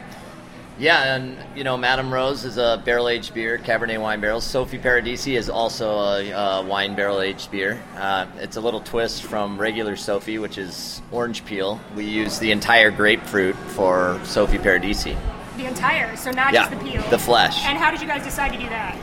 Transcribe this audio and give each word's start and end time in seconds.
Yeah, 0.78 1.14
and 1.14 1.38
you 1.54 1.64
know, 1.64 1.78
Madame 1.78 2.12
Rose 2.12 2.44
is 2.44 2.58
a 2.58 2.82
barrel 2.84 3.08
aged 3.08 3.32
beer, 3.32 3.56
Cabernet 3.56 3.98
wine 3.98 4.20
barrels. 4.20 4.44
Sophie 4.44 4.78
Paradisi 4.78 5.34
is 5.38 5.48
also 5.48 5.88
a, 6.00 6.30
uh 6.32 6.62
wine 6.64 6.94
barrel 6.94 7.22
aged 7.22 7.50
beer. 7.50 7.80
Uh, 7.96 8.26
it's 8.40 8.56
a 8.56 8.60
little 8.60 8.80
twist 8.80 9.22
from 9.22 9.56
regular 9.58 9.96
Sophie, 9.96 10.38
which 10.38 10.58
is 10.58 11.00
orange 11.12 11.46
peel. 11.46 11.80
We 11.94 12.04
use 12.04 12.38
the 12.38 12.50
entire 12.52 12.90
grapefruit 12.90 13.56
for 13.68 14.20
Sophie 14.24 14.58
Paradisi. 14.58 15.16
The 15.56 15.64
entire, 15.64 16.14
so 16.16 16.30
not 16.30 16.52
Yeah, 16.52 16.68
just 16.68 16.78
the 16.78 16.90
peel. 16.90 17.02
the 17.08 17.18
flesh. 17.18 17.64
And 17.64 17.78
how 17.78 17.90
did 17.90 18.02
you 18.02 18.06
guys 18.06 18.22
decide 18.22 18.52
to 18.52 18.58
do 18.58 18.68
that? 18.68 18.94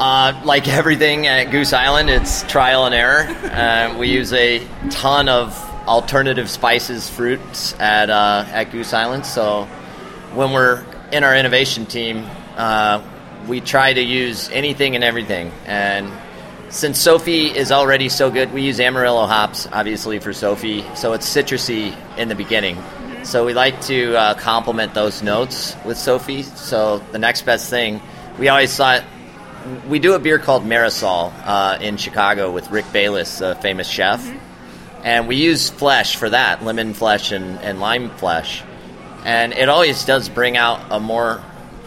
Uh, 0.00 0.40
like 0.46 0.66
everything 0.66 1.26
at 1.26 1.50
Goose 1.50 1.74
Island, 1.74 2.08
it's 2.08 2.42
trial 2.44 2.86
and 2.86 2.94
error. 2.94 3.24
Uh, 3.52 3.98
we 3.98 4.08
use 4.08 4.32
a 4.32 4.66
ton 4.88 5.28
of 5.28 5.54
alternative 5.86 6.48
spices, 6.48 7.10
fruits 7.10 7.78
at 7.78 8.08
uh, 8.08 8.46
at 8.48 8.72
Goose 8.72 8.94
Island. 8.94 9.26
So 9.26 9.64
when 10.32 10.52
we're 10.52 10.82
in 11.12 11.22
our 11.22 11.36
innovation 11.36 11.84
team, 11.84 12.24
uh, 12.56 13.02
we 13.46 13.60
try 13.60 13.92
to 13.92 14.00
use 14.00 14.48
anything 14.52 14.94
and 14.94 15.04
everything. 15.04 15.52
And 15.66 16.10
since 16.70 16.98
Sophie 16.98 17.48
is 17.54 17.70
already 17.70 18.08
so 18.08 18.30
good, 18.30 18.54
we 18.54 18.62
use 18.62 18.80
Amarillo 18.80 19.26
hops, 19.26 19.68
obviously 19.70 20.18
for 20.18 20.32
Sophie. 20.32 20.82
So 20.94 21.12
it's 21.12 21.28
citrusy 21.28 21.94
in 22.16 22.28
the 22.28 22.34
beginning. 22.34 22.78
So 23.22 23.44
we 23.44 23.52
like 23.52 23.78
to 23.82 24.16
uh, 24.16 24.34
complement 24.36 24.94
those 24.94 25.22
notes 25.22 25.76
with 25.84 25.98
Sophie. 25.98 26.44
So 26.44 27.00
the 27.12 27.18
next 27.18 27.42
best 27.42 27.68
thing, 27.68 28.00
we 28.38 28.48
always 28.48 28.74
thought 28.74 29.04
we 29.88 29.98
do 29.98 30.14
a 30.14 30.18
beer 30.18 30.38
called 30.38 30.64
Marisol 30.64 31.32
uh, 31.44 31.78
in 31.80 31.96
Chicago 31.96 32.50
with 32.50 32.70
Rick 32.70 32.86
Bayless, 32.92 33.40
a 33.40 33.54
famous 33.56 33.88
chef, 33.88 34.26
and 35.04 35.28
we 35.28 35.36
use 35.36 35.70
flesh 35.70 36.16
for 36.16 36.30
that, 36.30 36.64
lemon 36.64 36.94
flesh 36.94 37.32
and, 37.32 37.58
and 37.60 37.80
lime 37.80 38.10
flesh, 38.10 38.62
and 39.24 39.52
it 39.52 39.68
always 39.68 40.04
does 40.04 40.28
bring 40.28 40.56
out 40.56 40.80
a 40.90 41.00
more 41.00 41.42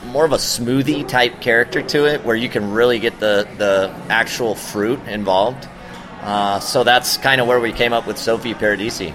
more 0.07 0.25
of 0.25 0.33
a 0.33 0.37
smoothie 0.37 1.07
type 1.07 1.39
character 1.39 1.81
to 1.81 2.05
it, 2.05 2.23
where 2.25 2.35
you 2.35 2.49
can 2.49 2.71
really 2.71 2.99
get 2.99 3.19
the 3.19 3.47
the 3.57 3.93
actual 4.09 4.53
fruit 4.55 4.99
involved. 5.07 5.67
Uh, 6.21 6.59
so 6.59 6.83
that's 6.83 7.17
kind 7.17 7.41
of 7.41 7.47
where 7.47 7.59
we 7.59 7.71
came 7.73 7.91
up 7.93 8.07
with 8.07 8.17
Sophie 8.17 8.53
Paradisi. 8.53 9.07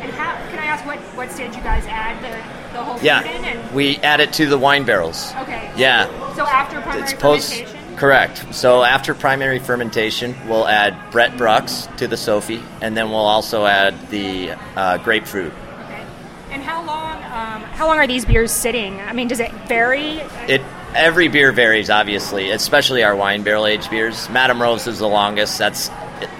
And 0.00 0.12
how 0.12 0.34
can 0.50 0.58
I 0.58 0.66
ask 0.66 0.84
what 0.86 0.98
what 1.16 1.30
stage 1.30 1.54
you 1.54 1.62
guys 1.62 1.84
add 1.86 2.16
the, 2.22 2.76
the 2.76 2.82
whole 2.84 2.94
fruit 2.96 3.02
in? 3.02 3.06
Yeah, 3.06 3.22
And 3.22 3.74
we 3.74 3.96
add 3.98 4.20
it 4.20 4.32
to 4.34 4.46
the 4.46 4.58
wine 4.58 4.84
barrels. 4.84 5.32
okay. 5.42 5.70
Yeah, 5.76 6.06
So 6.34 6.44
after 6.44 6.80
primary 6.80 7.02
it's 7.04 7.12
post 7.12 7.52
fermentation. 7.52 7.75
Correct. 7.96 8.54
So 8.54 8.82
after 8.82 9.14
primary 9.14 9.58
fermentation, 9.58 10.34
we'll 10.48 10.68
add 10.68 11.10
Brett 11.10 11.32
Brux 11.32 11.94
to 11.96 12.06
the 12.06 12.16
Sophie, 12.16 12.62
and 12.82 12.96
then 12.96 13.08
we'll 13.08 13.18
also 13.18 13.64
add 13.64 14.10
the 14.10 14.50
uh, 14.76 14.98
grapefruit. 14.98 15.52
Okay. 15.84 16.06
And 16.50 16.62
how 16.62 16.84
long 16.84 17.16
um, 17.24 17.62
how 17.62 17.86
long 17.86 17.98
are 17.98 18.06
these 18.06 18.24
beers 18.24 18.52
sitting? 18.52 19.00
I 19.00 19.12
mean, 19.12 19.28
does 19.28 19.40
it 19.40 19.52
vary? 19.66 20.18
It 20.48 20.62
every 20.94 21.28
beer 21.28 21.52
varies, 21.52 21.90
obviously, 21.90 22.50
especially 22.50 23.02
our 23.02 23.16
wine 23.16 23.42
barrel 23.42 23.66
aged 23.66 23.90
beers. 23.90 24.28
Madame 24.30 24.60
Rose 24.60 24.86
is 24.86 24.98
the 24.98 25.08
longest. 25.08 25.58
That's 25.58 25.90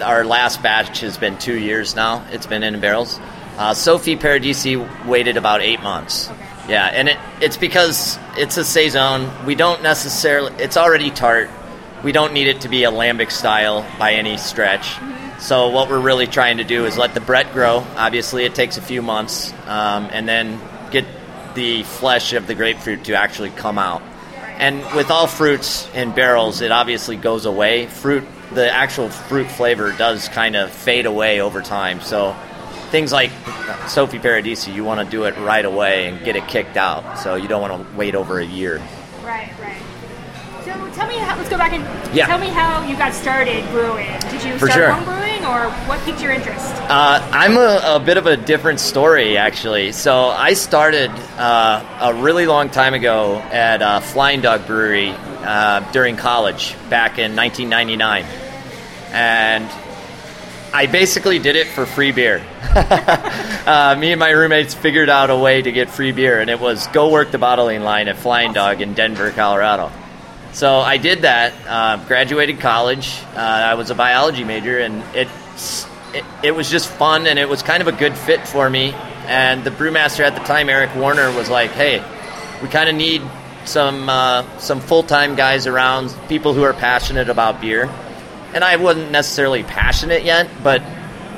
our 0.01 0.25
last 0.25 0.61
batch 0.61 1.01
has 1.01 1.17
been 1.17 1.37
two 1.37 1.57
years 1.57 1.95
now. 1.95 2.25
It's 2.31 2.47
been 2.47 2.63
in 2.63 2.79
barrels. 2.79 3.19
Uh, 3.57 3.73
Sophie 3.73 4.15
Paradisi 4.15 5.05
waited 5.07 5.37
about 5.37 5.61
eight 5.61 5.81
months. 5.81 6.29
Yeah, 6.67 6.85
and 6.85 7.09
it, 7.09 7.17
it's 7.41 7.57
because 7.57 8.19
it's 8.35 8.57
a 8.57 8.65
saison. 8.65 9.29
We 9.45 9.55
don't 9.55 9.81
necessarily. 9.81 10.53
It's 10.61 10.77
already 10.77 11.11
tart. 11.11 11.49
We 12.03 12.11
don't 12.11 12.33
need 12.33 12.47
it 12.47 12.61
to 12.61 12.69
be 12.69 12.83
a 12.83 12.91
lambic 12.91 13.31
style 13.31 13.85
by 13.97 14.13
any 14.13 14.37
stretch. 14.37 14.95
So 15.39 15.69
what 15.69 15.89
we're 15.89 15.99
really 15.99 16.27
trying 16.27 16.57
to 16.57 16.63
do 16.63 16.85
is 16.85 16.97
let 16.97 17.13
the 17.13 17.21
Brett 17.21 17.53
grow. 17.53 17.85
Obviously, 17.95 18.43
it 18.43 18.53
takes 18.53 18.77
a 18.77 18.81
few 18.81 19.01
months, 19.01 19.53
um, 19.65 20.09
and 20.11 20.27
then 20.27 20.59
get 20.91 21.05
the 21.55 21.83
flesh 21.83 22.33
of 22.33 22.47
the 22.47 22.55
grapefruit 22.55 23.05
to 23.05 23.13
actually 23.13 23.51
come 23.51 23.77
out. 23.77 24.01
And 24.57 24.83
with 24.95 25.11
all 25.11 25.27
fruits 25.27 25.87
in 25.93 26.11
barrels, 26.11 26.61
it 26.61 26.71
obviously 26.71 27.15
goes 27.15 27.45
away. 27.45 27.85
Fruit, 27.85 28.23
the 28.53 28.69
actual 28.69 29.09
fruit 29.09 29.49
flavor 29.49 29.91
does 29.91 30.27
kind 30.29 30.55
of 30.55 30.71
fade 30.71 31.05
away 31.05 31.41
over 31.41 31.61
time. 31.61 32.01
So 32.01 32.35
things 32.89 33.11
like 33.11 33.31
Sophie 33.87 34.19
Paradisi, 34.19 34.73
you 34.73 34.83
want 34.83 34.99
to 34.99 35.09
do 35.09 35.25
it 35.25 35.37
right 35.37 35.65
away 35.65 36.07
and 36.07 36.23
get 36.23 36.35
it 36.35 36.47
kicked 36.47 36.77
out. 36.77 37.19
So 37.19 37.35
you 37.35 37.47
don't 37.47 37.61
want 37.61 37.73
to 37.89 37.97
wait 37.97 38.15
over 38.15 38.39
a 38.39 38.45
year. 38.45 38.77
Right, 39.23 39.51
right. 39.61 39.75
So 40.63 40.71
tell 40.93 41.07
me, 41.07 41.15
how, 41.17 41.35
let's 41.37 41.49
go 41.49 41.57
back 41.57 41.73
and 41.73 41.83
Yeah. 42.15 42.25
tell 42.27 42.39
me 42.39 42.47
how 42.47 42.83
you 42.87 42.95
got 42.97 43.13
started 43.13 43.63
brewing. 43.71 44.07
Did 44.31 44.43
you 44.43 44.53
For 44.57 44.67
start 44.67 44.73
sure. 44.73 44.91
home 44.91 45.05
brewing, 45.05 45.45
or 45.45 45.69
what 45.87 45.99
piqued 46.05 46.21
your 46.21 46.31
interest? 46.31 46.73
Uh, 46.89 47.25
I'm 47.31 47.55
a, 47.57 47.81
a 47.95 47.99
bit 47.99 48.17
of 48.17 48.25
a 48.25 48.35
different 48.37 48.79
story, 48.79 49.37
actually. 49.37 49.91
So 49.93 50.27
I 50.27 50.53
started 50.53 51.09
uh, 51.37 51.83
a 52.01 52.13
really 52.15 52.47
long 52.47 52.69
time 52.69 52.93
ago 52.93 53.37
at 53.51 53.81
uh, 53.81 53.99
Flying 54.01 54.41
Dog 54.41 54.65
Brewery 54.67 55.11
uh, 55.43 55.89
during 55.91 56.17
college 56.17 56.75
back 56.89 57.17
in 57.19 57.35
1999, 57.35 58.25
and 59.13 59.69
I 60.77 60.85
basically 60.85 61.39
did 61.39 61.55
it 61.55 61.65
for 61.65 61.87
free 61.87 62.11
beer. 62.11 62.45
uh, 62.75 63.95
me 63.97 64.11
and 64.11 64.19
my 64.19 64.29
roommates 64.29 64.75
figured 64.75 65.09
out 65.09 65.31
a 65.31 65.35
way 65.35 65.59
to 65.59 65.71
get 65.71 65.89
free 65.89 66.11
beer, 66.11 66.39
and 66.39 66.51
it 66.51 66.59
was 66.59 66.85
go 66.89 67.09
work 67.09 67.31
the 67.31 67.39
bottling 67.39 67.81
line 67.81 68.07
at 68.07 68.15
Flying 68.15 68.53
Dog 68.53 68.79
in 68.79 68.93
Denver, 68.93 69.31
Colorado. 69.31 69.91
So 70.51 70.77
I 70.77 70.97
did 70.97 71.23
that. 71.23 71.53
Uh, 71.67 72.05
graduated 72.05 72.59
college. 72.59 73.19
Uh, 73.33 73.39
I 73.39 73.73
was 73.73 73.89
a 73.89 73.95
biology 73.95 74.43
major, 74.43 74.77
and 74.77 75.01
it, 75.15 75.27
it 76.13 76.23
it 76.43 76.51
was 76.51 76.69
just 76.69 76.87
fun, 76.87 77.25
and 77.25 77.39
it 77.39 77.49
was 77.49 77.63
kind 77.63 77.81
of 77.81 77.87
a 77.87 77.97
good 77.97 78.15
fit 78.15 78.47
for 78.47 78.69
me. 78.69 78.93
And 79.25 79.63
the 79.63 79.71
brewmaster 79.71 80.19
at 80.19 80.35
the 80.35 80.43
time, 80.43 80.69
Eric 80.69 80.95
Warner, 80.95 81.35
was 81.35 81.49
like, 81.49 81.71
"Hey, 81.71 82.03
we 82.61 82.67
kind 82.67 82.87
of 82.87 82.93
need 82.93 83.23
some 83.65 84.09
uh, 84.09 84.45
some 84.59 84.79
full 84.79 85.01
time 85.01 85.33
guys 85.33 85.65
around, 85.65 86.15
people 86.29 86.53
who 86.53 86.61
are 86.61 86.73
passionate 86.73 87.29
about 87.29 87.61
beer." 87.61 87.89
And 88.53 88.63
I 88.63 88.77
wasn't 88.77 89.11
necessarily 89.11 89.63
passionate 89.63 90.23
yet, 90.23 90.49
but 90.63 90.81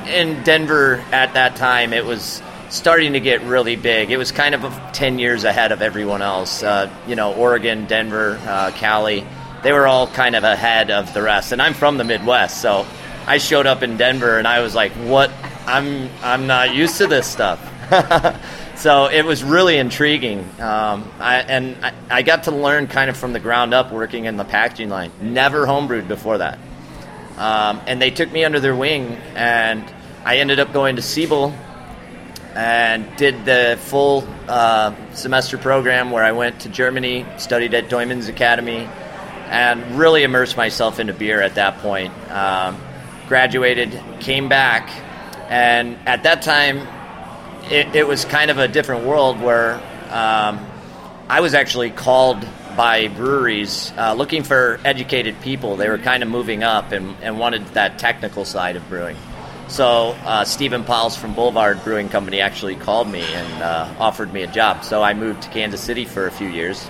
in 0.08 0.44
Denver 0.44 1.04
at 1.12 1.34
that 1.34 1.56
time, 1.56 1.94
it 1.94 2.06
was 2.06 2.42
starting 2.70 3.14
to 3.14 3.20
get 3.20 3.42
really 3.44 3.76
big. 3.76 4.12
It 4.12 4.18
was 4.18 4.32
kind 4.32 4.56
of 4.56 4.74
10 4.94 5.20
years 5.20 5.44
ahead 5.44 5.72
of 5.72 5.82
everyone 5.82 6.22
else. 6.22 6.64
Uh, 6.64 6.90
you 7.08 7.16
know, 7.16 7.34
Oregon, 7.34 7.86
Denver, 7.86 8.40
uh, 8.46 8.72
Cali, 8.72 9.26
they 9.64 9.74
were 9.74 9.88
all 9.88 10.08
kind 10.08 10.36
of 10.36 10.44
ahead 10.44 10.92
of 10.92 11.14
the 11.14 11.22
rest. 11.22 11.52
And 11.52 11.62
I'm 11.62 11.74
from 11.74 11.98
the 11.98 12.04
Midwest, 12.04 12.62
so 12.62 12.86
I 13.28 13.38
showed 13.38 13.68
up 13.68 13.84
in 13.84 13.98
Denver 13.98 14.38
and 14.38 14.48
I 14.48 14.62
was 14.62 14.74
like, 14.74 14.92
"What? 14.94 15.32
I'm 15.66 16.10
I'm 16.24 16.48
not 16.48 16.74
used 16.74 16.98
to 16.98 17.08
this 17.08 17.28
stuff." 17.28 17.60
so 18.76 19.08
it 19.08 19.26
was 19.26 19.44
really 19.44 19.78
intriguing, 19.78 20.40
um, 20.60 21.12
I, 21.20 21.38
and 21.48 21.76
I, 21.84 21.94
I 22.10 22.22
got 22.22 22.44
to 22.44 22.52
learn 22.52 22.88
kind 22.88 23.10
of 23.10 23.18
from 23.18 23.34
the 23.34 23.40
ground 23.40 23.74
up 23.74 23.92
working 23.92 24.26
in 24.26 24.38
the 24.38 24.46
packaging 24.46 24.90
line. 24.90 25.12
Never 25.22 25.66
homebrewed 25.66 26.08
before 26.08 26.38
that. 26.38 26.60
Um, 27.40 27.82
and 27.88 28.02
they 28.02 28.12
took 28.12 28.30
me 28.32 28.44
under 28.44 28.60
their 28.60 28.76
wing, 28.76 29.14
and 29.34 29.84
I 30.26 30.40
ended 30.40 30.60
up 30.60 30.74
going 30.74 30.98
to 30.98 31.02
Siebel 31.02 31.54
and 32.54 33.08
did 33.16 33.46
the 33.46 33.80
full 33.80 34.28
uh, 34.50 34.94
semester 35.14 35.58
program 35.58 36.12
where 36.12 36.24
I 36.24 36.34
went 36.34 36.60
to 36.62 36.70
Germany, 36.70 37.26
studied 37.38 37.74
at 37.74 37.88
Doemens 37.88 38.28
Academy, 38.28 38.90
and 39.48 39.98
really 39.98 40.24
immersed 40.24 40.58
myself 40.58 41.00
into 41.00 41.14
beer 41.14 41.42
at 41.42 41.56
that 41.56 41.78
point. 41.78 42.14
Um, 42.30 42.78
graduated, 43.30 43.98
came 44.20 44.50
back, 44.50 44.90
and 45.50 45.98
at 46.06 46.24
that 46.24 46.42
time, 46.42 46.86
it, 47.72 47.96
it, 47.96 48.06
was 48.06 48.26
kind 48.26 48.52
of 48.52 48.58
a 48.58 48.68
different 48.68 49.06
world 49.06 49.40
where 49.40 49.76
um, 50.10 50.60
I 51.30 51.40
was 51.40 51.54
actually 51.54 51.92
called 51.92 52.46
by 52.76 53.08
breweries 53.08 53.92
uh, 53.98 54.14
looking 54.14 54.44
for 54.44 54.80
educated 54.86 55.40
people. 55.42 55.76
They 55.76 55.90
were 55.90 55.98
kind 55.98 56.24
of 56.24 56.30
moving 56.30 56.64
up 56.64 56.92
and, 56.92 57.16
and 57.22 57.40
wanted 57.40 57.66
that 57.70 58.00
technical 58.00 58.46
side 58.46 58.76
of 58.76 58.88
brewing. 58.90 59.18
So 59.70 60.16
uh, 60.26 60.46
Stephen 60.46 60.84
Pauwels 60.84 61.16
from 61.16 61.36
Boulevard 61.36 61.84
Brewing 61.84 62.10
Company 62.10 62.42
actually 62.42 62.76
called 62.76 63.08
me 63.08 63.22
and 63.22 63.64
uh, 63.64 63.94
offered 64.00 64.34
me 64.34 64.42
a 64.42 64.48
job. 64.48 64.84
So 64.84 65.04
I 65.04 65.14
moved 65.14 65.44
to 65.44 65.50
Kansas 65.50 65.80
City 65.80 66.06
for 66.06 66.26
a 66.26 66.32
few 66.32 66.48
years, 66.48 66.90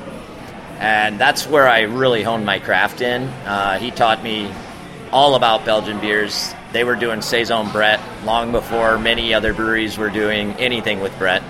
and 0.79 1.19
that's 1.19 1.45
where 1.45 1.67
I 1.67 1.81
really 1.81 2.23
honed 2.23 2.45
my 2.45 2.59
craft 2.59 3.01
in. 3.01 3.23
Uh, 3.23 3.79
he 3.79 3.91
taught 3.91 4.23
me 4.23 4.49
all 5.11 5.35
about 5.35 5.65
Belgian 5.65 5.99
beers. 5.99 6.53
They 6.71 6.85
were 6.85 6.95
doing 6.95 7.21
saison 7.21 7.69
Brett 7.71 7.99
long 8.23 8.53
before 8.53 8.97
many 8.97 9.33
other 9.33 9.53
breweries 9.53 9.97
were 9.97 10.09
doing 10.09 10.53
anything 10.53 11.01
with 11.01 11.17
Brett. 11.17 11.43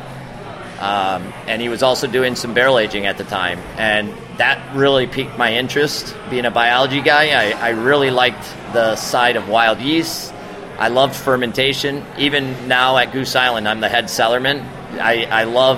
Um, 0.80 1.34
and 1.46 1.62
he 1.62 1.68
was 1.68 1.84
also 1.84 2.08
doing 2.08 2.36
some 2.36 2.54
barrel 2.54 2.80
aging 2.80 3.06
at 3.06 3.18
the 3.18 3.26
time, 3.26 3.60
and 3.78 4.14
that 4.38 4.76
really 4.76 5.08
piqued 5.08 5.38
my 5.38 5.54
interest. 5.54 6.16
Being 6.30 6.46
a 6.46 6.52
biology 6.52 7.02
guy, 7.02 7.31
I, 7.31 7.52
I 7.52 7.70
really 7.72 8.12
liked 8.12 8.44
the 8.72 8.96
side 8.96 9.36
of 9.36 9.50
wild 9.50 9.80
yeast 9.80 10.34
I 10.80 10.88
loved 10.88 11.14
fermentation. 11.14 12.06
Even 12.18 12.70
now 12.70 12.96
at 12.96 13.12
Goose 13.12 13.36
Island, 13.36 13.68
I'm 13.68 13.81
the 13.81 13.90
head 13.90 14.06
cellarman. 14.06 14.64
I, 14.94 15.26
I 15.26 15.44
love 15.44 15.78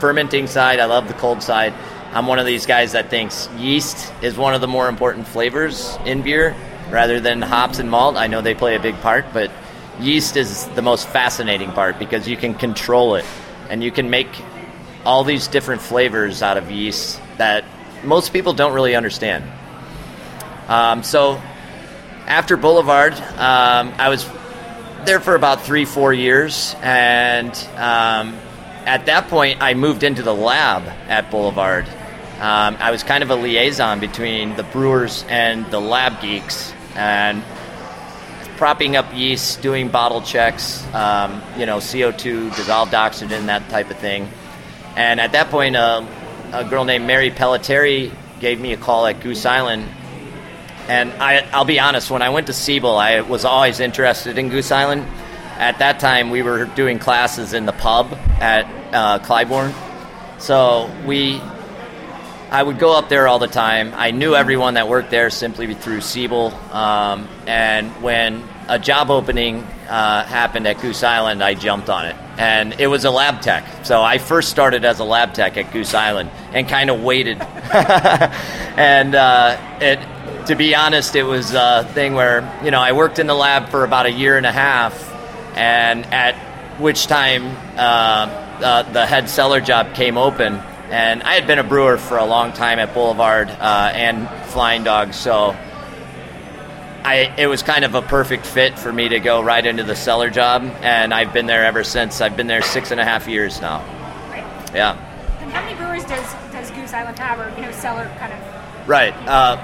fermenting 0.00 0.46
side. 0.46 0.80
I 0.80 0.86
love 0.86 1.08
the 1.08 1.14
cold 1.14 1.42
side. 1.42 1.74
I'm 2.14 2.26
one 2.26 2.38
of 2.38 2.46
these 2.46 2.64
guys 2.64 2.92
that 2.92 3.10
thinks 3.10 3.50
yeast 3.58 4.10
is 4.22 4.34
one 4.34 4.54
of 4.54 4.62
the 4.62 4.66
more 4.66 4.88
important 4.88 5.26
flavors 5.26 5.98
in 6.06 6.22
beer 6.22 6.56
rather 6.88 7.20
than 7.20 7.42
hops 7.42 7.80
and 7.80 7.90
malt. 7.90 8.16
I 8.16 8.26
know 8.26 8.40
they 8.40 8.54
play 8.54 8.76
a 8.76 8.80
big 8.80 8.94
part, 9.02 9.26
but 9.34 9.50
yeast 10.00 10.38
is 10.38 10.68
the 10.68 10.80
most 10.80 11.06
fascinating 11.06 11.72
part 11.72 11.98
because 11.98 12.26
you 12.26 12.38
can 12.38 12.54
control 12.54 13.16
it 13.16 13.26
and 13.68 13.82
you 13.82 13.90
can 13.90 14.10
make 14.10 14.28
all 15.04 15.24
these 15.24 15.48
different 15.48 15.82
flavors 15.82 16.42
out 16.42 16.56
of 16.56 16.70
yeast 16.70 17.20
that 17.38 17.64
most 18.04 18.32
people 18.32 18.52
don't 18.52 18.72
really 18.72 18.94
understand. 18.94 19.44
Um, 20.68 21.02
so 21.02 21.40
after 22.26 22.56
Boulevard, 22.56 23.14
um, 23.14 23.92
I 23.98 24.08
was 24.08 24.28
there 25.04 25.20
for 25.20 25.34
about 25.34 25.62
three, 25.62 25.84
four 25.84 26.12
years, 26.12 26.74
and 26.80 27.52
um, 27.76 28.36
at 28.86 29.06
that 29.06 29.28
point, 29.28 29.62
I 29.62 29.74
moved 29.74 30.02
into 30.02 30.22
the 30.22 30.34
lab 30.34 30.82
at 31.08 31.30
Boulevard. 31.30 31.86
Um, 32.40 32.76
I 32.80 32.90
was 32.90 33.02
kind 33.02 33.22
of 33.22 33.30
a 33.30 33.36
liaison 33.36 34.00
between 34.00 34.56
the 34.56 34.62
brewers 34.62 35.24
and 35.28 35.70
the 35.70 35.80
lab 35.80 36.20
geeks, 36.20 36.72
and 36.94 37.42
propping 38.56 38.96
up 38.96 39.12
yeast, 39.14 39.62
doing 39.62 39.88
bottle 39.88 40.22
checks, 40.22 40.84
um, 40.94 41.42
you 41.58 41.66
know, 41.66 41.78
CO2, 41.78 42.54
dissolved 42.54 42.94
oxygen, 42.94 43.46
that 43.46 43.68
type 43.68 43.90
of 43.90 43.98
thing. 43.98 44.28
And 44.96 45.20
at 45.20 45.32
that 45.32 45.50
point, 45.50 45.76
uh, 45.76 46.04
a 46.52 46.64
girl 46.64 46.84
named 46.84 47.06
Mary 47.06 47.30
Pellettieri 47.30 48.12
gave 48.40 48.60
me 48.60 48.72
a 48.72 48.76
call 48.76 49.06
at 49.06 49.20
Goose 49.20 49.44
Island 49.46 49.88
and 50.88 51.12
I, 51.14 51.58
will 51.58 51.64
be 51.64 51.80
honest, 51.80 52.10
when 52.10 52.20
I 52.20 52.28
went 52.28 52.46
to 52.48 52.52
Siebel, 52.52 52.96
I 52.96 53.22
was 53.22 53.44
always 53.44 53.80
interested 53.80 54.36
in 54.36 54.50
Goose 54.50 54.70
Island. 54.70 55.06
At 55.56 55.78
that 55.78 55.98
time, 55.98 56.30
we 56.30 56.42
were 56.42 56.66
doing 56.66 56.98
classes 56.98 57.54
in 57.54 57.64
the 57.64 57.72
pub 57.72 58.12
at 58.38 58.66
uh, 58.92 59.18
Clybourne. 59.20 59.72
So 60.38 60.90
we, 61.06 61.40
I 62.54 62.62
would 62.62 62.78
go 62.78 62.96
up 62.96 63.08
there 63.08 63.26
all 63.26 63.40
the 63.40 63.48
time. 63.48 63.92
I 63.96 64.12
knew 64.12 64.36
everyone 64.36 64.74
that 64.74 64.86
worked 64.86 65.10
there 65.10 65.28
simply 65.28 65.74
through 65.74 66.02
Siebel. 66.02 66.54
Um, 66.72 67.26
and 67.48 67.90
when 68.00 68.44
a 68.68 68.78
job 68.78 69.10
opening 69.10 69.64
uh, 69.88 70.24
happened 70.24 70.68
at 70.68 70.80
Goose 70.80 71.02
Island, 71.02 71.42
I 71.42 71.54
jumped 71.54 71.90
on 71.90 72.04
it. 72.04 72.14
And 72.38 72.80
it 72.80 72.86
was 72.86 73.04
a 73.04 73.10
lab 73.10 73.42
tech. 73.42 73.84
So 73.84 74.02
I 74.02 74.18
first 74.18 74.50
started 74.50 74.84
as 74.84 75.00
a 75.00 75.04
lab 75.04 75.34
tech 75.34 75.56
at 75.56 75.72
Goose 75.72 75.94
Island 75.94 76.30
and 76.52 76.68
kind 76.68 76.90
of 76.90 77.02
waited. 77.02 77.42
and 77.72 79.16
uh, 79.16 79.58
it, 79.80 80.46
to 80.46 80.54
be 80.54 80.76
honest, 80.76 81.16
it 81.16 81.24
was 81.24 81.54
a 81.54 81.90
thing 81.92 82.14
where 82.14 82.48
you 82.62 82.70
know 82.70 82.80
I 82.80 82.92
worked 82.92 83.18
in 83.18 83.26
the 83.26 83.34
lab 83.34 83.68
for 83.70 83.82
about 83.82 84.06
a 84.06 84.12
year 84.12 84.36
and 84.36 84.46
a 84.46 84.52
half, 84.52 84.94
and 85.56 86.06
at 86.06 86.36
which 86.78 87.08
time 87.08 87.46
uh, 87.76 87.80
uh, 88.62 88.92
the 88.92 89.06
head 89.06 89.28
cellar 89.28 89.60
job 89.60 89.92
came 89.96 90.16
open, 90.16 90.60
and 90.94 91.24
I 91.24 91.34
had 91.34 91.48
been 91.48 91.58
a 91.58 91.64
brewer 91.64 91.98
for 91.98 92.18
a 92.18 92.24
long 92.24 92.52
time 92.52 92.78
at 92.78 92.94
Boulevard 92.94 93.50
uh, 93.50 93.90
and 93.92 94.28
Flying 94.50 94.84
Dog, 94.84 95.12
so 95.12 95.56
I 97.04 97.34
it 97.36 97.48
was 97.48 97.64
kind 97.64 97.84
of 97.84 97.96
a 97.96 98.02
perfect 98.02 98.46
fit 98.46 98.78
for 98.78 98.92
me 98.92 99.08
to 99.08 99.18
go 99.18 99.42
right 99.42 99.66
into 99.66 99.82
the 99.82 99.96
cellar 99.96 100.30
job, 100.30 100.62
and 100.82 101.12
I've 101.12 101.32
been 101.32 101.46
there 101.46 101.64
ever 101.64 101.82
since. 101.82 102.20
I've 102.20 102.36
been 102.36 102.46
there 102.46 102.62
six 102.62 102.92
and 102.92 103.00
a 103.00 103.04
half 103.04 103.26
years 103.26 103.60
now. 103.60 103.80
Right. 104.30 104.44
Yeah. 104.72 104.92
And 105.40 105.50
how 105.50 105.64
many 105.64 105.76
brewers 105.76 106.04
does 106.04 106.32
does 106.52 106.70
Goose 106.70 106.92
Island 106.92 107.18
have, 107.18 107.40
or 107.40 107.52
you 107.60 107.66
know, 107.66 107.72
cellar 107.72 108.08
kind 108.20 108.32
of? 108.32 108.88
Right. 108.88 109.14
Uh, 109.26 109.58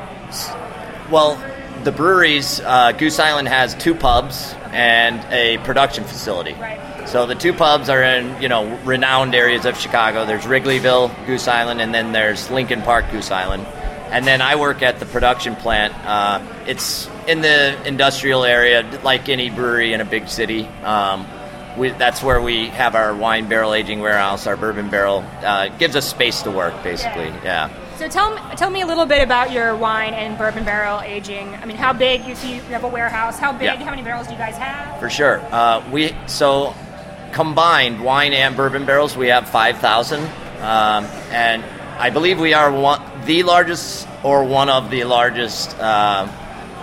well, 1.12 1.40
the 1.84 1.92
breweries, 1.92 2.58
uh, 2.58 2.90
Goose 2.90 3.20
Island 3.20 3.46
has 3.46 3.76
two 3.76 3.94
pubs 3.94 4.52
and 4.72 5.24
a 5.32 5.58
production 5.58 6.02
facility. 6.02 6.54
Right. 6.54 6.89
So 7.10 7.26
the 7.26 7.34
two 7.34 7.52
pubs 7.52 7.88
are 7.88 8.04
in 8.04 8.40
you 8.40 8.48
know 8.48 8.72
renowned 8.84 9.34
areas 9.34 9.64
of 9.64 9.76
Chicago. 9.76 10.24
There's 10.26 10.44
Wrigleyville, 10.44 11.26
Goose 11.26 11.48
Island, 11.48 11.80
and 11.80 11.92
then 11.92 12.12
there's 12.12 12.48
Lincoln 12.52 12.82
Park, 12.82 13.10
Goose 13.10 13.32
Island. 13.32 13.66
And 14.12 14.24
then 14.24 14.40
I 14.40 14.54
work 14.54 14.80
at 14.82 15.00
the 15.00 15.06
production 15.06 15.56
plant. 15.56 15.92
Uh, 16.06 16.40
it's 16.66 17.08
in 17.26 17.40
the 17.40 17.76
industrial 17.84 18.44
area, 18.44 18.88
like 19.02 19.28
any 19.28 19.50
brewery 19.50 19.92
in 19.92 20.00
a 20.00 20.04
big 20.04 20.28
city. 20.28 20.66
Um, 20.84 21.26
we, 21.76 21.90
that's 21.90 22.22
where 22.22 22.40
we 22.40 22.66
have 22.68 22.94
our 22.94 23.12
wine 23.14 23.48
barrel 23.48 23.74
aging 23.74 23.98
warehouse, 24.00 24.46
our 24.46 24.56
bourbon 24.56 24.88
barrel. 24.88 25.24
Uh, 25.42 25.68
gives 25.78 25.96
us 25.96 26.08
space 26.08 26.42
to 26.42 26.50
work, 26.52 26.80
basically. 26.84 27.26
yeah. 27.26 27.68
yeah. 27.68 27.96
So 27.96 28.08
tell 28.08 28.34
me, 28.34 28.40
tell 28.56 28.70
me 28.70 28.82
a 28.82 28.86
little 28.86 29.04
bit 29.04 29.22
about 29.22 29.50
your 29.52 29.76
wine 29.76 30.14
and 30.14 30.38
bourbon 30.38 30.64
barrel 30.64 31.00
aging. 31.00 31.54
I 31.56 31.66
mean, 31.66 31.76
how 31.76 31.92
big? 31.92 32.24
You 32.24 32.34
see, 32.34 32.54
you 32.54 32.62
have 32.62 32.84
a 32.84 32.88
warehouse. 32.88 33.38
How 33.38 33.52
big? 33.52 33.62
Yeah. 33.62 33.76
How 33.76 33.90
many 33.90 34.02
barrels 34.02 34.26
do 34.26 34.32
you 34.32 34.38
guys 34.38 34.56
have? 34.56 34.98
For 35.00 35.10
sure. 35.10 35.40
Uh, 35.52 35.84
we 35.92 36.16
so 36.26 36.74
combined 37.32 38.02
wine 38.02 38.32
and 38.32 38.56
bourbon 38.56 38.84
barrels, 38.84 39.16
we 39.16 39.28
have 39.28 39.48
five 39.48 39.78
thousand, 39.78 40.22
um, 40.60 41.04
and 41.30 41.64
I 41.98 42.10
believe 42.10 42.40
we 42.40 42.54
are 42.54 42.70
one 42.72 43.00
the 43.26 43.42
largest 43.42 44.08
or 44.22 44.44
one 44.44 44.68
of 44.68 44.90
the 44.90 45.04
largest. 45.04 45.78
Uh, 45.78 46.28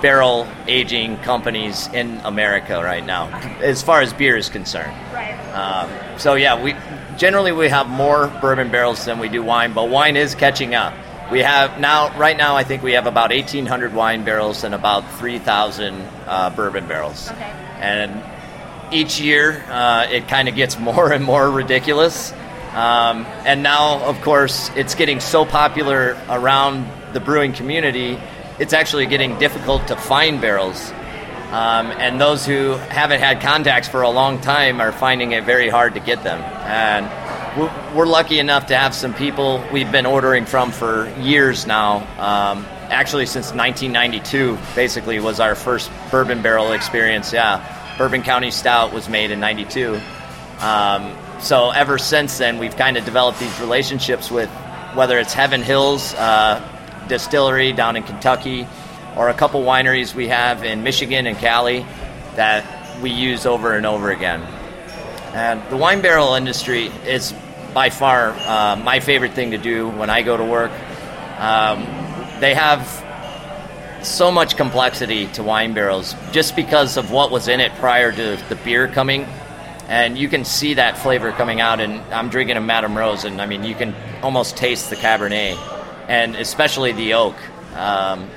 barrel 0.02 0.48
aging 0.68 1.18
companies 1.18 1.88
in 1.88 2.18
America 2.24 2.82
right 2.84 3.04
now, 3.04 3.28
as 3.62 3.82
far 3.82 4.02
as 4.02 4.14
beer 4.14 4.38
is 4.38 4.50
concerned. 4.50 4.96
Right. 5.12 5.34
Um, 5.54 6.20
so 6.20 6.36
yeah, 6.36 6.62
we 6.62 6.76
generally 7.18 7.52
we 7.52 7.68
have 7.70 7.90
more 7.90 8.28
bourbon 8.42 8.70
barrels 8.70 9.06
than 9.06 9.20
we 9.20 9.30
do 9.30 9.44
wine, 9.44 9.74
but 9.74 9.90
wine 9.90 10.16
is 10.16 10.36
catching 10.36 10.76
up. 10.76 10.94
We 11.32 11.40
have 11.40 11.80
now, 11.80 12.18
right 12.18 12.38
now, 12.38 12.56
I 12.56 12.64
think 12.64 12.84
we 12.84 12.94
have 12.94 13.06
about 13.06 13.32
1,800 13.32 13.94
wine 13.94 14.24
barrels 14.24 14.64
and 14.64 14.74
about 14.74 15.10
3,000 15.16 16.08
uh, 16.26 16.50
bourbon 16.52 16.88
barrels. 16.88 17.30
Okay. 17.30 17.44
And 17.82 18.24
each 18.92 19.20
year, 19.20 19.64
uh, 19.70 20.08
it 20.10 20.28
kind 20.28 20.48
of 20.48 20.56
gets 20.56 20.80
more 20.90 21.12
and 21.12 21.24
more 21.24 21.50
ridiculous. 21.50 22.32
Um, 22.74 23.26
and 23.46 23.64
now, 23.64 24.04
of 24.04 24.22
course, 24.22 24.70
it's 24.76 24.94
getting 24.96 25.20
so 25.20 25.46
popular 25.46 26.18
around 26.30 26.86
the 27.14 27.20
brewing 27.20 27.54
community, 27.54 28.20
it's 28.60 28.74
actually 28.74 29.06
getting 29.06 29.38
difficult 29.40 29.88
to 29.88 29.96
find 29.96 30.42
barrels. 30.42 30.92
Um, 31.52 31.88
and 31.98 32.20
those 32.20 32.46
who 32.46 32.72
haven't 32.74 33.22
had 33.22 33.42
contacts 33.42 33.88
for 33.88 34.02
a 34.02 34.10
long 34.10 34.42
time 34.42 34.82
are 34.82 34.92
finding 34.92 35.32
it 35.32 35.46
very 35.46 35.70
hard 35.70 35.94
to 35.94 36.02
get 36.02 36.22
them. 36.24 36.42
And 36.42 37.08
we're 37.96 38.06
lucky 38.06 38.40
enough 38.40 38.68
to 38.68 38.78
have 38.78 38.94
some 38.94 39.14
people 39.14 39.64
we've 39.72 39.92
been 39.92 40.06
ordering 40.06 40.46
from 40.46 40.72
for 40.72 41.10
years 41.22 41.66
now. 41.66 42.00
Um, 42.20 42.66
actually, 42.90 43.26
since 43.26 43.54
1992, 43.54 44.58
basically, 44.76 45.20
was 45.20 45.40
our 45.40 45.56
first 45.56 45.90
bourbon 46.12 46.42
barrel 46.42 46.74
experience. 46.74 47.32
Yeah, 47.32 47.58
Bourbon 47.98 48.22
County 48.22 48.52
Stout 48.52 48.94
was 48.94 49.10
made 49.10 49.32
in 49.32 49.40
92. 49.40 50.00
Um, 50.60 51.18
so 51.40 51.72
ever 51.72 51.98
since 51.98 52.38
then, 52.38 52.60
we've 52.60 52.76
kind 52.76 52.96
of 52.96 53.06
developed 53.06 53.40
these 53.40 53.60
relationships 53.60 54.30
with 54.30 54.50
whether 54.94 55.18
it's 55.18 55.34
Heaven 55.34 55.62
Hills 55.62 56.14
uh, 56.14 56.62
Distillery 57.08 57.72
down 57.74 57.96
in 57.96 58.04
Kentucky 58.04 58.68
or 59.16 59.30
a 59.30 59.34
couple 59.34 59.64
wineries 59.64 60.14
we 60.14 60.28
have 60.28 60.64
in 60.64 60.84
Michigan 60.84 61.26
and 61.26 61.38
Cali 61.38 61.86
that 62.36 63.02
we 63.02 63.10
use 63.10 63.46
over 63.46 63.74
and 63.76 63.86
over 63.86 64.12
again. 64.12 64.42
And 65.34 65.62
the 65.70 65.78
wine 65.78 66.02
barrel 66.02 66.36
industry 66.36 66.88
is 67.06 67.34
by 67.74 67.90
far 67.90 68.32
uh, 68.32 68.76
my 68.76 69.00
favorite 69.00 69.34
thing 69.34 69.52
to 69.52 69.58
do 69.58 69.90
when 69.90 70.10
I 70.10 70.22
go 70.22 70.38
to 70.38 70.44
work. 70.44 70.72
Um, 71.40 71.86
they 72.40 72.54
have 72.54 73.04
so 74.04 74.32
much 74.32 74.58
complexity 74.58 75.28
to 75.28 75.44
wine 75.44 75.74
barrels 75.74 76.16
just 76.32 76.56
because 76.56 76.98
of 76.98 77.12
what 77.12 77.32
was 77.32 77.48
in 77.48 77.60
it 77.60 77.72
prior 77.76 78.12
to 78.12 78.38
the 78.50 78.56
beer 78.64 78.88
coming. 78.88 79.26
and 79.88 80.18
you 80.18 80.28
can 80.28 80.44
see 80.44 80.74
that 80.76 80.98
flavor 80.98 81.32
coming 81.32 81.62
out. 81.62 81.80
And 81.80 82.02
I'm 82.14 82.30
drinking 82.30 82.58
a 82.58 82.62
Madame 82.62 82.98
Rose, 82.98 83.24
and 83.24 83.42
I 83.42 83.46
mean, 83.46 83.64
you 83.64 83.74
can 83.76 83.96
almost 84.22 84.58
taste 84.58 84.90
the 84.90 84.96
Cabernet, 84.96 85.58
and 86.08 86.36
especially 86.36 86.92
the 86.92 87.14
oak. 87.14 87.36
Um, 87.76 88.30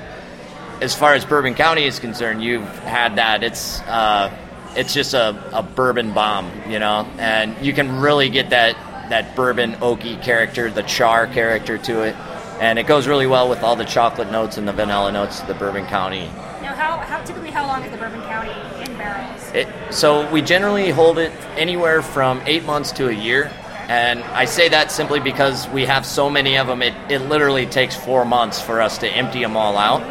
as 0.81 0.95
far 0.95 1.13
as 1.13 1.25
Bourbon 1.25 1.53
County 1.53 1.85
is 1.85 1.99
concerned, 1.99 2.43
you've 2.43 2.67
had 2.79 3.17
that. 3.17 3.43
It's 3.43 3.81
uh, 3.81 4.35
it's 4.75 4.93
just 4.93 5.13
a, 5.13 5.37
a 5.51 5.61
bourbon 5.61 6.13
bomb, 6.13 6.49
you 6.69 6.79
know, 6.79 7.05
and 7.17 7.55
you 7.63 7.73
can 7.73 7.99
really 7.99 8.29
get 8.29 8.49
that 8.51 8.75
that 9.09 9.35
bourbon 9.35 9.73
oaky 9.73 10.21
character, 10.23 10.71
the 10.71 10.83
char 10.83 11.27
character 11.27 11.77
to 11.77 12.03
it, 12.03 12.15
and 12.61 12.77
it 12.77 12.85
goes 12.85 13.07
really 13.07 13.25
well 13.25 13.49
with 13.49 13.63
all 13.63 13.75
the 13.75 13.85
chocolate 13.85 14.31
notes 14.31 14.57
and 14.57 14.67
the 14.67 14.71
vanilla 14.71 15.11
notes 15.11 15.41
of 15.41 15.47
the 15.47 15.55
Bourbon 15.55 15.83
County. 15.87 16.25
Now, 16.61 16.75
how, 16.75 16.97
how 16.97 17.23
typically 17.23 17.49
how 17.49 17.65
long 17.65 17.83
is 17.83 17.91
the 17.91 17.97
Bourbon 17.97 18.21
County 18.21 18.51
in 18.83 18.97
barrels? 18.99 19.51
It, 19.51 19.67
so 19.89 20.31
we 20.31 20.43
generally 20.43 20.91
hold 20.91 21.17
it 21.17 21.31
anywhere 21.57 22.03
from 22.03 22.39
eight 22.45 22.63
months 22.63 22.91
to 22.93 23.09
a 23.09 23.11
year. 23.11 23.51
And 23.87 24.23
I 24.25 24.45
say 24.45 24.69
that 24.69 24.91
simply 24.91 25.19
because 25.19 25.67
we 25.69 25.85
have 25.85 26.05
so 26.05 26.29
many 26.29 26.55
of 26.59 26.67
them, 26.67 26.83
it, 26.83 26.93
it 27.09 27.19
literally 27.23 27.65
takes 27.65 27.95
four 27.95 28.25
months 28.25 28.61
for 28.61 28.79
us 28.79 28.99
to 28.99 29.07
empty 29.09 29.41
them 29.41 29.57
all 29.57 29.75
out. 29.75 30.03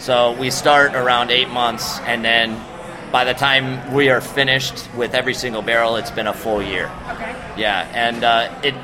So 0.00 0.32
we 0.32 0.48
start 0.48 0.94
around 0.94 1.30
eight 1.30 1.50
months, 1.50 2.00
and 2.00 2.24
then 2.24 2.58
by 3.12 3.24
the 3.24 3.34
time 3.34 3.92
we 3.92 4.08
are 4.08 4.22
finished 4.22 4.88
with 4.96 5.14
every 5.14 5.34
single 5.34 5.60
barrel, 5.60 5.96
it's 5.96 6.10
been 6.10 6.26
a 6.26 6.32
full 6.32 6.62
year. 6.62 6.86
Okay. 7.10 7.36
Yeah, 7.58 7.86
and 7.92 8.24
uh, 8.24 8.60
it 8.64 8.74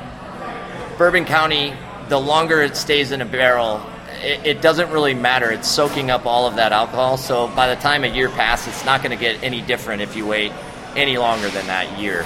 Bourbon 0.99 1.25
County, 1.25 1.73
the 2.09 2.19
longer 2.19 2.61
it 2.61 2.75
stays 2.75 3.11
in 3.11 3.21
a 3.21 3.25
barrel, 3.25 3.81
it, 4.21 4.45
it 4.45 4.61
doesn't 4.61 4.91
really 4.91 5.13
matter. 5.13 5.51
It's 5.51 5.67
soaking 5.67 6.11
up 6.11 6.25
all 6.25 6.47
of 6.47 6.55
that 6.57 6.71
alcohol. 6.73 7.17
So 7.17 7.47
by 7.47 7.73
the 7.73 7.79
time 7.81 8.03
a 8.03 8.07
year 8.07 8.29
passes, 8.29 8.67
it's 8.69 8.85
not 8.85 9.01
going 9.01 9.17
to 9.17 9.23
get 9.23 9.43
any 9.43 9.61
different 9.61 10.01
if 10.01 10.15
you 10.15 10.25
wait 10.25 10.51
any 10.95 11.17
longer 11.17 11.49
than 11.49 11.67
that 11.67 11.99
year. 11.99 12.25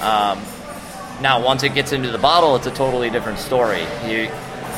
Um, 0.00 0.40
now, 1.22 1.42
once 1.42 1.62
it 1.62 1.72
gets 1.72 1.92
into 1.92 2.10
the 2.10 2.18
bottle, 2.18 2.56
it's 2.56 2.66
a 2.66 2.70
totally 2.70 3.08
different 3.08 3.38
story. 3.38 3.86
You, 4.06 4.28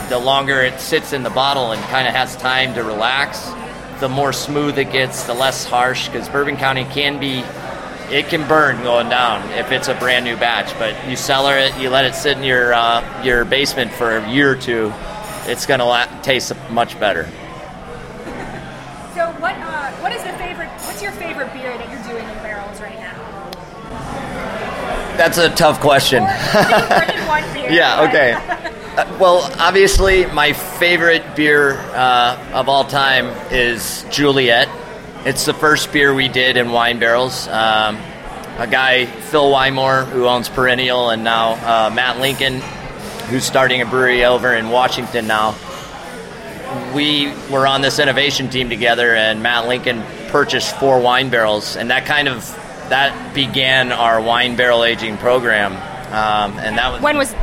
the 0.09 0.19
longer 0.19 0.61
it 0.61 0.79
sits 0.79 1.13
in 1.13 1.23
the 1.23 1.31
bottle 1.31 1.73
and 1.73 1.83
kind 1.85 2.07
of 2.07 2.15
has 2.15 2.37
time 2.37 2.75
to 2.75 2.85
relax, 2.85 3.51
the 3.99 4.09
more 4.09 4.33
smooth 4.33 4.79
it 4.79 4.93
gets, 4.93 5.25
the 5.25 5.35
less 5.35 5.65
harsh. 5.65 6.07
Because 6.09 6.29
Bourbon 6.29 6.57
County 6.57 6.85
can 6.85 7.19
be, 7.19 7.41
it 8.11 8.29
can 8.29 8.47
burn 8.49 8.83
going 8.83 9.09
down 9.09 9.49
if 9.53 9.71
it's 9.73 9.89
a 9.89 9.95
brand 9.95 10.25
new 10.25 10.37
batch. 10.37 10.77
But 10.79 11.09
you 11.09 11.17
cellar 11.17 11.57
it, 11.57 11.77
you 11.79 11.91
let 11.91 12.05
it 12.05 12.15
sit 12.15 12.37
in 12.37 12.45
your 12.45 12.73
uh, 12.73 13.23
your 13.23 13.45
basement 13.45 13.93
for 13.93 14.17
a 14.17 14.31
year 14.31 14.53
or 14.53 14.57
two, 14.57 14.93
it's 15.47 15.67
going 15.67 15.81
to 15.81 15.87
la- 15.87 16.07
taste 16.23 16.53
much 16.71 16.99
better. 17.01 17.25
So, 19.15 19.31
what 19.41 19.55
uh, 19.57 19.91
what 20.01 20.13
is 20.13 20.23
the 20.23 20.33
favorite? 20.35 20.69
What's 20.69 21.03
your 21.03 21.13
favorite 21.13 21.53
beer 21.53 21.77
that 21.77 21.89
you're 21.91 22.13
doing 22.13 22.29
in 22.29 22.35
barrels 22.43 22.81
right 22.81 22.99
now? 22.99 23.15
That's 25.17 25.39
a 25.39 25.49
tough 25.51 25.81
question. 25.81 26.23
Or, 26.23 26.27
more 26.55 27.07
than 27.07 27.27
one 27.27 27.43
beer. 27.55 27.71
Yeah, 27.73 28.09
okay. 28.09 28.75
Uh, 28.99 29.05
well, 29.21 29.49
obviously, 29.61 30.27
my 30.27 30.53
favorite 30.53 31.23
beer 31.37 31.75
uh, 31.95 32.51
of 32.53 32.69
all 32.69 32.83
time 32.83 33.27
is 33.53 34.05
Juliet. 34.11 34.67
It's 35.25 35.45
the 35.45 35.55
first 35.55 35.93
beer 35.93 36.15
we 36.15 36.29
did 36.29 36.57
in 36.57 36.71
wine 36.71 37.01
barrels. 37.01 37.49
Um, 37.49 37.97
a 38.57 38.67
guy, 38.71 39.07
Phil 39.07 39.51
Wymore, 39.51 40.07
who 40.07 40.27
owns 40.27 40.49
Perennial, 40.49 41.11
and 41.11 41.25
now 41.25 41.55
uh, 41.55 41.91
Matt 41.91 42.21
Lincoln, 42.21 42.61
who's 43.29 43.45
starting 43.45 43.83
a 43.83 43.87
brewery 43.87 44.25
over 44.25 44.55
in 44.55 44.71
Washington 44.71 45.27
now. 45.27 45.57
We 46.95 47.33
were 47.51 47.67
on 47.67 47.81
this 47.81 47.99
innovation 47.99 48.49
team 48.49 48.69
together, 48.69 49.15
and 49.15 49.43
Matt 49.43 49.67
Lincoln 49.67 50.03
purchased 50.29 50.77
four 50.77 51.01
wine 51.01 51.31
barrels, 51.31 51.77
and 51.77 51.91
that 51.91 52.07
kind 52.07 52.29
of 52.29 52.47
that 52.89 53.35
began 53.35 53.91
our 53.93 54.21
wine 54.21 54.57
barrel 54.57 54.85
aging 54.85 55.17
program. 55.19 55.73
Um, 55.73 56.59
and 56.59 56.79
that 56.79 56.93
was 56.93 57.03
When 57.03 57.19
was 57.19 57.35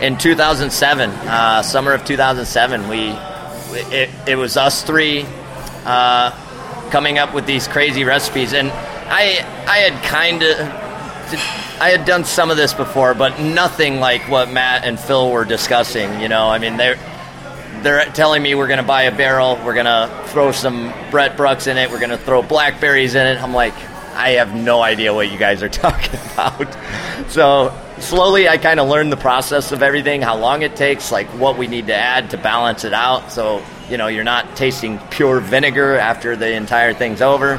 in 0.00 0.16
2007, 0.16 1.10
uh, 1.10 1.62
summer 1.62 1.92
of 1.92 2.04
2007. 2.04 2.88
We 2.88 3.10
it, 3.70 4.10
it 4.26 4.36
was 4.36 4.56
us 4.56 4.82
three 4.82 5.26
uh, 5.84 6.30
coming 6.90 7.18
up 7.18 7.34
with 7.34 7.46
these 7.46 7.68
crazy 7.68 8.04
recipes, 8.04 8.52
and 8.52 8.70
I 8.70 9.44
I 9.66 9.78
had 9.78 10.02
kind 10.04 10.42
of 10.42 10.58
I 11.80 11.90
had 11.90 12.04
done 12.04 12.24
some 12.24 12.50
of 12.50 12.56
this 12.56 12.74
before, 12.74 13.14
but 13.14 13.40
nothing 13.40 14.00
like 14.00 14.28
what 14.28 14.50
Matt 14.50 14.84
and 14.84 14.98
Phil 14.98 15.30
were 15.30 15.44
discussing. 15.44 16.20
You 16.20 16.28
know, 16.28 16.48
I 16.48 16.58
mean 16.58 16.76
they're 16.76 16.98
they're 17.82 18.04
telling 18.06 18.42
me 18.42 18.54
we're 18.54 18.66
to 18.78 18.82
buy 18.82 19.02
a 19.02 19.16
barrel, 19.16 19.58
we're 19.64 19.74
to 19.86 20.24
throw 20.28 20.52
some 20.52 20.92
Brett 21.10 21.36
Brux 21.36 21.66
in 21.66 21.76
it, 21.76 21.90
we're 21.90 22.00
to 22.10 22.18
throw 22.18 22.42
blackberries 22.42 23.14
in 23.14 23.26
it. 23.26 23.40
I'm 23.40 23.54
like, 23.54 23.74
I 24.14 24.30
have 24.30 24.54
no 24.54 24.82
idea 24.82 25.14
what 25.14 25.30
you 25.30 25.38
guys 25.38 25.62
are 25.62 25.68
talking 25.68 26.18
about. 26.32 26.76
So 27.30 27.72
slowly, 28.00 28.48
I 28.48 28.58
kind 28.58 28.80
of 28.80 28.88
learned 28.88 29.12
the 29.12 29.16
process 29.16 29.72
of 29.72 29.82
everything, 29.82 30.22
how 30.22 30.36
long 30.36 30.62
it 30.62 30.76
takes, 30.76 31.10
like 31.12 31.26
what 31.28 31.58
we 31.58 31.66
need 31.66 31.86
to 31.88 31.94
add 31.94 32.30
to 32.30 32.38
balance 32.38 32.84
it 32.84 32.92
out. 32.92 33.30
So 33.30 33.62
you 33.88 33.96
know, 33.96 34.08
you're 34.08 34.24
not 34.24 34.56
tasting 34.56 34.98
pure 35.10 35.40
vinegar 35.40 35.96
after 35.96 36.36
the 36.36 36.52
entire 36.52 36.92
thing's 36.92 37.22
over, 37.22 37.54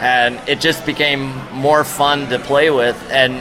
and 0.00 0.40
it 0.48 0.60
just 0.60 0.84
became 0.84 1.32
more 1.52 1.84
fun 1.84 2.28
to 2.30 2.38
play 2.38 2.70
with. 2.70 2.96
And 3.10 3.36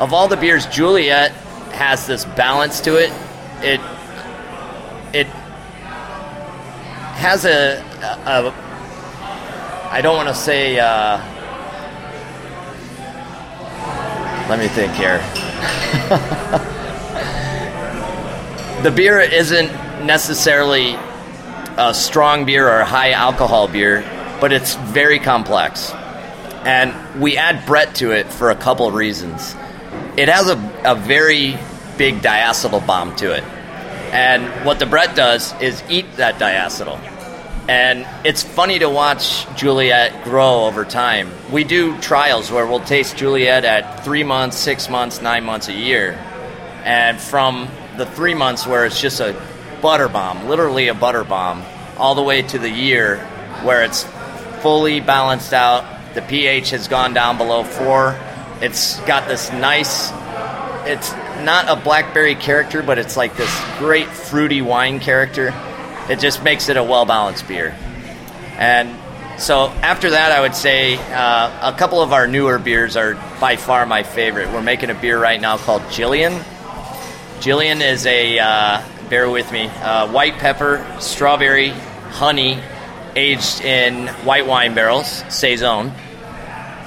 of 0.00 0.12
all 0.12 0.28
the 0.28 0.36
beers, 0.36 0.66
Juliet 0.66 1.30
has 1.72 2.06
this 2.06 2.24
balance 2.24 2.80
to 2.82 2.96
it. 2.96 3.12
It 3.62 3.80
it 5.12 5.26
has 7.16 7.44
a, 7.44 7.80
a, 8.26 8.48
a 8.48 8.54
I 9.90 10.00
don't 10.02 10.16
want 10.16 10.28
to 10.28 10.34
say. 10.34 10.78
Uh, 10.78 11.22
let 14.48 14.58
me 14.58 14.68
think 14.68 14.92
here. 14.92 15.22
the 18.82 18.90
beer 18.90 19.20
isn't 19.20 19.72
necessarily 20.04 20.96
a 21.76 21.94
strong 21.94 22.44
beer 22.44 22.68
or 22.68 22.80
a 22.80 22.84
high 22.84 23.12
alcohol 23.12 23.68
beer, 23.68 24.02
but 24.40 24.52
it's 24.52 24.74
very 24.74 25.18
complex. 25.18 25.92
And 26.64 27.20
we 27.20 27.36
add 27.36 27.66
Brett 27.66 27.94
to 27.96 28.12
it 28.12 28.32
for 28.32 28.50
a 28.50 28.56
couple 28.56 28.86
of 28.86 28.94
reasons. 28.94 29.54
It 30.16 30.28
has 30.28 30.48
a, 30.48 30.56
a 30.84 30.94
very 30.94 31.58
big 31.98 32.20
diacetyl 32.20 32.86
bomb 32.86 33.14
to 33.16 33.32
it. 33.32 33.42
And 34.12 34.64
what 34.64 34.78
the 34.78 34.86
Brett 34.86 35.16
does 35.16 35.52
is 35.60 35.82
eat 35.90 36.16
that 36.16 36.36
diacetyl. 36.36 36.98
And 37.66 38.06
it's 38.26 38.42
funny 38.42 38.78
to 38.80 38.90
watch 38.90 39.46
Juliet 39.56 40.24
grow 40.24 40.66
over 40.66 40.84
time. 40.84 41.30
We 41.50 41.64
do 41.64 41.98
trials 42.00 42.50
where 42.50 42.66
we'll 42.66 42.84
taste 42.84 43.16
Juliet 43.16 43.64
at 43.64 44.04
three 44.04 44.22
months, 44.22 44.58
six 44.58 44.90
months, 44.90 45.22
nine 45.22 45.44
months, 45.44 45.68
a 45.68 45.72
year. 45.72 46.12
And 46.84 47.18
from 47.18 47.68
the 47.96 48.04
three 48.04 48.34
months 48.34 48.66
where 48.66 48.84
it's 48.84 49.00
just 49.00 49.20
a 49.20 49.40
butter 49.80 50.08
bomb, 50.08 50.46
literally 50.46 50.88
a 50.88 50.94
butter 50.94 51.24
bomb, 51.24 51.62
all 51.96 52.14
the 52.14 52.22
way 52.22 52.42
to 52.42 52.58
the 52.58 52.68
year 52.68 53.18
where 53.62 53.82
it's 53.82 54.04
fully 54.60 55.00
balanced 55.00 55.54
out. 55.54 55.84
The 56.12 56.22
pH 56.22 56.70
has 56.70 56.86
gone 56.86 57.14
down 57.14 57.38
below 57.38 57.64
four. 57.64 58.18
It's 58.60 59.00
got 59.00 59.26
this 59.26 59.50
nice, 59.52 60.10
it's 60.86 61.12
not 61.44 61.66
a 61.68 61.76
blackberry 61.82 62.34
character, 62.34 62.82
but 62.82 62.98
it's 62.98 63.16
like 63.16 63.36
this 63.36 63.62
great 63.78 64.08
fruity 64.08 64.60
wine 64.60 65.00
character. 65.00 65.52
It 66.08 66.20
just 66.20 66.42
makes 66.42 66.68
it 66.68 66.76
a 66.76 66.84
well 66.84 67.06
balanced 67.06 67.48
beer. 67.48 67.76
And 68.58 68.96
so 69.38 69.66
after 69.82 70.10
that, 70.10 70.32
I 70.32 70.40
would 70.40 70.54
say 70.54 70.96
uh, 70.96 71.72
a 71.72 71.76
couple 71.76 72.00
of 72.00 72.12
our 72.12 72.26
newer 72.26 72.58
beers 72.58 72.96
are 72.96 73.14
by 73.40 73.56
far 73.56 73.84
my 73.86 74.02
favorite. 74.02 74.52
We're 74.52 74.62
making 74.62 74.90
a 74.90 74.94
beer 74.94 75.20
right 75.20 75.40
now 75.40 75.56
called 75.56 75.82
Jillian. 75.82 76.38
Jillian 77.40 77.80
is 77.80 78.06
a, 78.06 78.38
uh, 78.38 78.82
bear 79.10 79.28
with 79.28 79.50
me, 79.50 79.66
uh, 79.66 80.10
white 80.12 80.34
pepper, 80.34 80.86
strawberry, 81.00 81.70
honey, 82.10 82.60
aged 83.16 83.60
in 83.62 84.06
white 84.24 84.46
wine 84.46 84.74
barrels, 84.74 85.24
Saison. 85.28 85.92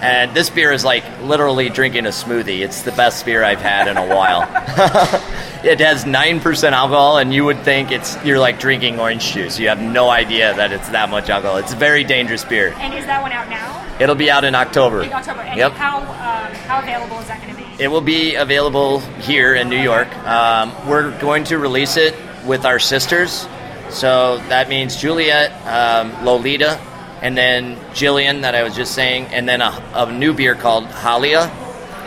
And 0.02 0.36
this 0.36 0.50
beer 0.50 0.72
is 0.72 0.86
like 0.86 1.04
literally 1.22 1.70
drinking 1.70 2.06
a 2.06 2.10
smoothie. 2.10 2.60
It's 2.60 2.84
the 2.84 2.92
best 2.92 3.26
beer 3.26 3.44
I've 3.44 3.62
had 3.62 3.88
in 3.88 3.98
a 3.98 4.08
while. 4.16 4.42
it 5.66 5.80
has 5.80 6.06
9% 6.06 6.72
alcohol 6.72 7.18
and 7.18 7.34
you 7.34 7.46
would 7.46 7.60
think 7.60 7.92
it's 7.92 8.18
you're 8.26 8.40
like 8.40 8.60
drinking 8.60 9.00
orange 9.00 9.34
juice. 9.34 9.60
You 9.60 9.68
have 9.70 9.82
no 9.82 10.10
idea 10.10 10.54
that 10.56 10.72
it's 10.72 10.90
that 10.90 11.10
much 11.10 11.30
alcohol. 11.30 11.58
It's 11.58 11.74
a 11.74 11.78
very 11.78 12.04
dangerous 12.04 12.44
beer. 12.44 12.74
and 12.78 12.94
is 12.94 13.06
that 13.06 13.22
one 13.22 13.32
out 13.32 13.50
now? 13.50 13.86
It'll 14.00 14.16
be 14.16 14.30
out 14.30 14.44
in 14.44 14.54
October. 14.56 15.02
In 15.04 15.12
October. 15.14 15.42
And 15.42 15.58
Yep. 15.58 15.72
how 15.74 15.98
um, 16.00 16.54
how 16.68 16.80
available 16.82 17.20
is 17.20 17.28
that 17.28 17.42
going 17.42 17.56
to 17.56 17.62
be? 17.78 17.84
It 17.84 17.88
will 17.88 18.02
be 18.02 18.36
available 18.36 19.00
here 19.22 19.56
in 19.56 19.70
New 19.70 19.80
York. 19.82 20.08
Um, 20.26 20.72
we're 20.88 21.18
going 21.20 21.44
to 21.46 21.58
release 21.58 21.98
it 21.98 22.16
with 22.46 22.66
our 22.66 22.80
sisters. 22.80 23.48
So 23.90 24.38
that 24.50 24.68
means 24.70 24.96
Juliet, 24.98 25.52
um, 25.66 26.12
Lolita, 26.26 26.80
and 27.22 27.38
then 27.38 27.76
Jillian, 27.94 28.42
that 28.42 28.54
I 28.56 28.64
was 28.64 28.76
just 28.76 28.94
saying, 28.94 29.26
and 29.28 29.48
then 29.48 29.62
a, 29.62 29.72
a 29.94 30.12
new 30.12 30.34
beer 30.34 30.56
called 30.56 30.86
Halia. 30.86 31.50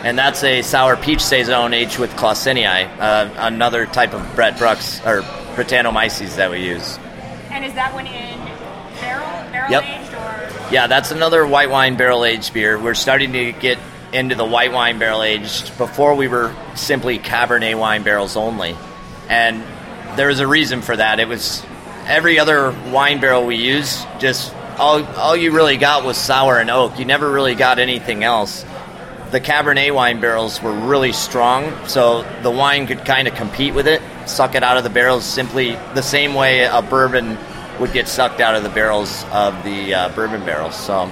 And 0.03 0.17
that's 0.17 0.43
a 0.43 0.61
sour 0.63 0.95
peach 0.97 1.21
saison 1.21 1.73
aged 1.73 1.99
with 1.99 2.11
Clausenii, 2.11 2.89
uh, 2.99 3.29
another 3.37 3.85
type 3.85 4.13
of 4.13 4.35
Brett 4.35 4.55
Brux 4.55 5.05
or 5.05 5.21
Brettanomyces 5.55 6.37
that 6.37 6.49
we 6.49 6.65
use. 6.65 6.97
And 7.51 7.63
is 7.63 7.73
that 7.75 7.93
one 7.93 8.07
in 8.07 8.39
barrel 8.99 9.51
barrel 9.51 9.71
Yep. 9.71 9.83
aged 9.83 10.13
or? 10.13 10.73
Yeah, 10.73 10.87
that's 10.87 11.11
another 11.11 11.45
white 11.45 11.69
wine 11.69 11.97
barrel 11.97 12.25
aged 12.25 12.53
beer. 12.53 12.79
We're 12.79 12.93
starting 12.95 13.33
to 13.33 13.51
get 13.51 13.77
into 14.11 14.35
the 14.35 14.45
white 14.45 14.71
wine 14.71 14.97
barrel 14.99 15.21
aged 15.21 15.77
before 15.77 16.15
we 16.15 16.27
were 16.27 16.53
simply 16.75 17.19
Cabernet 17.19 17.77
wine 17.77 18.03
barrels 18.03 18.35
only. 18.35 18.75
And 19.29 19.63
there 20.17 20.27
was 20.29 20.39
a 20.39 20.47
reason 20.47 20.81
for 20.81 20.95
that. 20.95 21.19
It 21.19 21.27
was 21.27 21.63
every 22.07 22.39
other 22.39 22.71
wine 22.91 23.19
barrel 23.21 23.45
we 23.45 23.55
used, 23.57 24.05
just 24.19 24.53
all, 24.77 25.03
all 25.15 25.35
you 25.35 25.51
really 25.51 25.77
got 25.77 26.03
was 26.03 26.17
sour 26.17 26.57
and 26.57 26.71
oak. 26.71 26.97
You 26.97 27.05
never 27.05 27.29
really 27.29 27.55
got 27.55 27.77
anything 27.77 28.23
else. 28.23 28.65
The 29.31 29.39
Cabernet 29.39 29.95
wine 29.95 30.19
barrels 30.19 30.61
were 30.61 30.73
really 30.73 31.13
strong, 31.13 31.87
so 31.87 32.23
the 32.41 32.51
wine 32.51 32.85
could 32.85 33.05
kind 33.05 33.29
of 33.29 33.35
compete 33.35 33.73
with 33.73 33.87
it, 33.87 34.01
suck 34.25 34.55
it 34.55 34.61
out 34.61 34.75
of 34.75 34.83
the 34.83 34.89
barrels 34.89 35.23
simply 35.23 35.75
the 35.93 36.01
same 36.01 36.33
way 36.33 36.63
a 36.65 36.81
bourbon 36.81 37.37
would 37.79 37.93
get 37.93 38.09
sucked 38.09 38.41
out 38.41 38.55
of 38.55 38.63
the 38.63 38.69
barrels 38.69 39.23
of 39.31 39.63
the 39.63 39.93
uh, 39.93 40.09
bourbon 40.09 40.43
barrels. 40.43 40.75
So, 40.75 41.09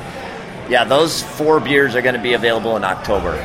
yeah, 0.68 0.84
those 0.84 1.24
four 1.24 1.62
beers 1.62 1.96
are 1.96 2.02
going 2.02 2.14
to 2.14 2.22
be 2.22 2.34
available 2.34 2.76
in 2.76 2.84
October. 2.84 3.38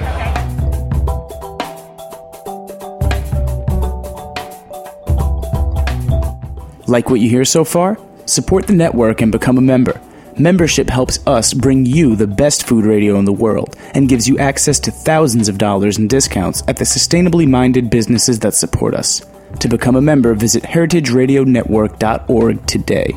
Like 6.88 7.08
what 7.10 7.20
you 7.20 7.30
hear 7.30 7.44
so 7.44 7.62
far? 7.62 7.96
Support 8.26 8.66
the 8.66 8.74
network 8.74 9.20
and 9.22 9.30
become 9.30 9.56
a 9.56 9.60
member. 9.60 10.00
Membership 10.38 10.90
helps 10.90 11.24
us 11.28 11.54
bring 11.54 11.86
you 11.86 12.16
the 12.16 12.26
best 12.26 12.66
food 12.66 12.84
radio 12.84 13.20
in 13.20 13.24
the 13.24 13.32
world 13.32 13.76
and 13.94 14.08
gives 14.08 14.28
you 14.28 14.36
access 14.38 14.80
to 14.80 14.90
thousands 14.90 15.48
of 15.48 15.58
dollars 15.58 15.96
in 15.96 16.08
discounts 16.08 16.64
at 16.66 16.76
the 16.76 16.84
sustainably 16.84 17.46
minded 17.46 17.88
businesses 17.88 18.40
that 18.40 18.54
support 18.54 18.94
us. 18.94 19.24
To 19.60 19.68
become 19.68 19.94
a 19.94 20.00
member, 20.00 20.34
visit 20.34 20.64
heritageradionetwork.org 20.64 22.66
today. 22.66 23.16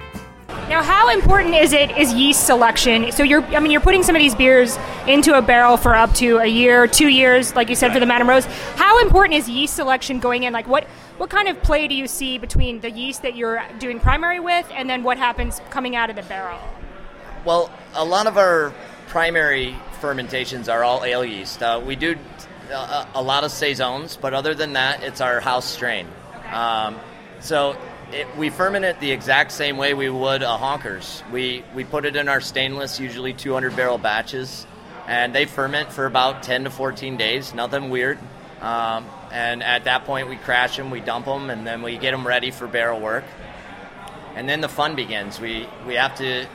Now, 0.68 0.82
how 0.82 1.10
important 1.10 1.54
is 1.54 1.72
it 1.72 1.96
is 1.96 2.12
yeast 2.12 2.46
selection? 2.46 3.12
So 3.12 3.22
you're, 3.22 3.44
I 3.44 3.60
mean, 3.60 3.70
you're 3.70 3.80
putting 3.80 4.02
some 4.02 4.16
of 4.16 4.20
these 4.20 4.34
beers 4.34 4.76
into 5.06 5.38
a 5.38 5.40
barrel 5.40 5.76
for 5.76 5.94
up 5.94 6.12
to 6.14 6.38
a 6.38 6.46
year, 6.46 6.88
two 6.88 7.06
years, 7.08 7.54
like 7.54 7.68
you 7.68 7.76
said 7.76 7.92
for 7.92 8.00
the 8.00 8.06
Madame 8.06 8.28
Rose. 8.28 8.46
How 8.74 9.00
important 9.00 9.38
is 9.38 9.48
yeast 9.48 9.76
selection 9.76 10.18
going 10.18 10.42
in? 10.42 10.52
Like, 10.52 10.66
what 10.66 10.88
what 11.18 11.30
kind 11.30 11.48
of 11.48 11.62
play 11.62 11.88
do 11.88 11.94
you 11.94 12.06
see 12.06 12.38
between 12.38 12.80
the 12.80 12.90
yeast 12.90 13.22
that 13.22 13.36
you're 13.36 13.62
doing 13.78 14.00
primary 14.00 14.40
with, 14.40 14.66
and 14.72 14.88
then 14.88 15.02
what 15.02 15.18
happens 15.18 15.60
coming 15.70 15.96
out 15.96 16.10
of 16.10 16.16
the 16.16 16.22
barrel? 16.22 16.60
Well, 17.44 17.70
a 17.94 18.04
lot 18.04 18.26
of 18.26 18.38
our 18.38 18.72
primary 19.08 19.76
fermentations 20.00 20.68
are 20.68 20.84
all 20.84 21.04
ale 21.04 21.24
yeast. 21.24 21.62
Uh, 21.62 21.82
we 21.84 21.96
do 21.96 22.16
a, 22.70 23.06
a, 23.14 23.22
lot 23.22 23.44
of 23.44 23.50
saisons, 23.50 24.16
but 24.16 24.32
other 24.32 24.54
than 24.54 24.74
that, 24.74 25.02
it's 25.02 25.20
our 25.20 25.40
house 25.40 25.66
strain. 25.66 26.06
Um, 26.52 26.98
so 27.40 27.76
it, 28.12 28.26
we 28.36 28.50
ferment 28.50 28.84
it 28.84 29.00
the 29.00 29.10
exact 29.10 29.52
same 29.52 29.76
way 29.76 29.94
we 29.94 30.08
would 30.08 30.42
a 30.42 30.56
Honker's. 30.56 31.22
We 31.32 31.64
we 31.74 31.84
put 31.84 32.04
it 32.04 32.16
in 32.16 32.28
our 32.28 32.40
stainless, 32.40 33.00
usually 33.00 33.32
200 33.32 33.74
barrel 33.74 33.98
batches, 33.98 34.66
and 35.06 35.34
they 35.34 35.46
ferment 35.46 35.92
for 35.92 36.06
about 36.06 36.42
10 36.42 36.64
to 36.64 36.70
14 36.70 37.16
days. 37.16 37.54
Nothing 37.54 37.90
weird. 37.90 38.18
Um, 38.60 39.06
and 39.30 39.62
at 39.62 39.84
that 39.84 40.04
point, 40.04 40.28
we 40.28 40.36
crash 40.36 40.76
them, 40.76 40.90
we 40.90 41.00
dump 41.00 41.26
them, 41.26 41.50
and 41.50 41.66
then 41.66 41.82
we 41.82 41.98
get 41.98 42.12
them 42.12 42.26
ready 42.26 42.50
for 42.50 42.66
barrel 42.66 43.00
work. 43.00 43.24
And 44.34 44.48
then 44.48 44.60
the 44.60 44.68
fun 44.68 44.94
begins. 44.94 45.40
We 45.40 45.68
we 45.86 45.94
have 45.94 46.16
to 46.18 46.46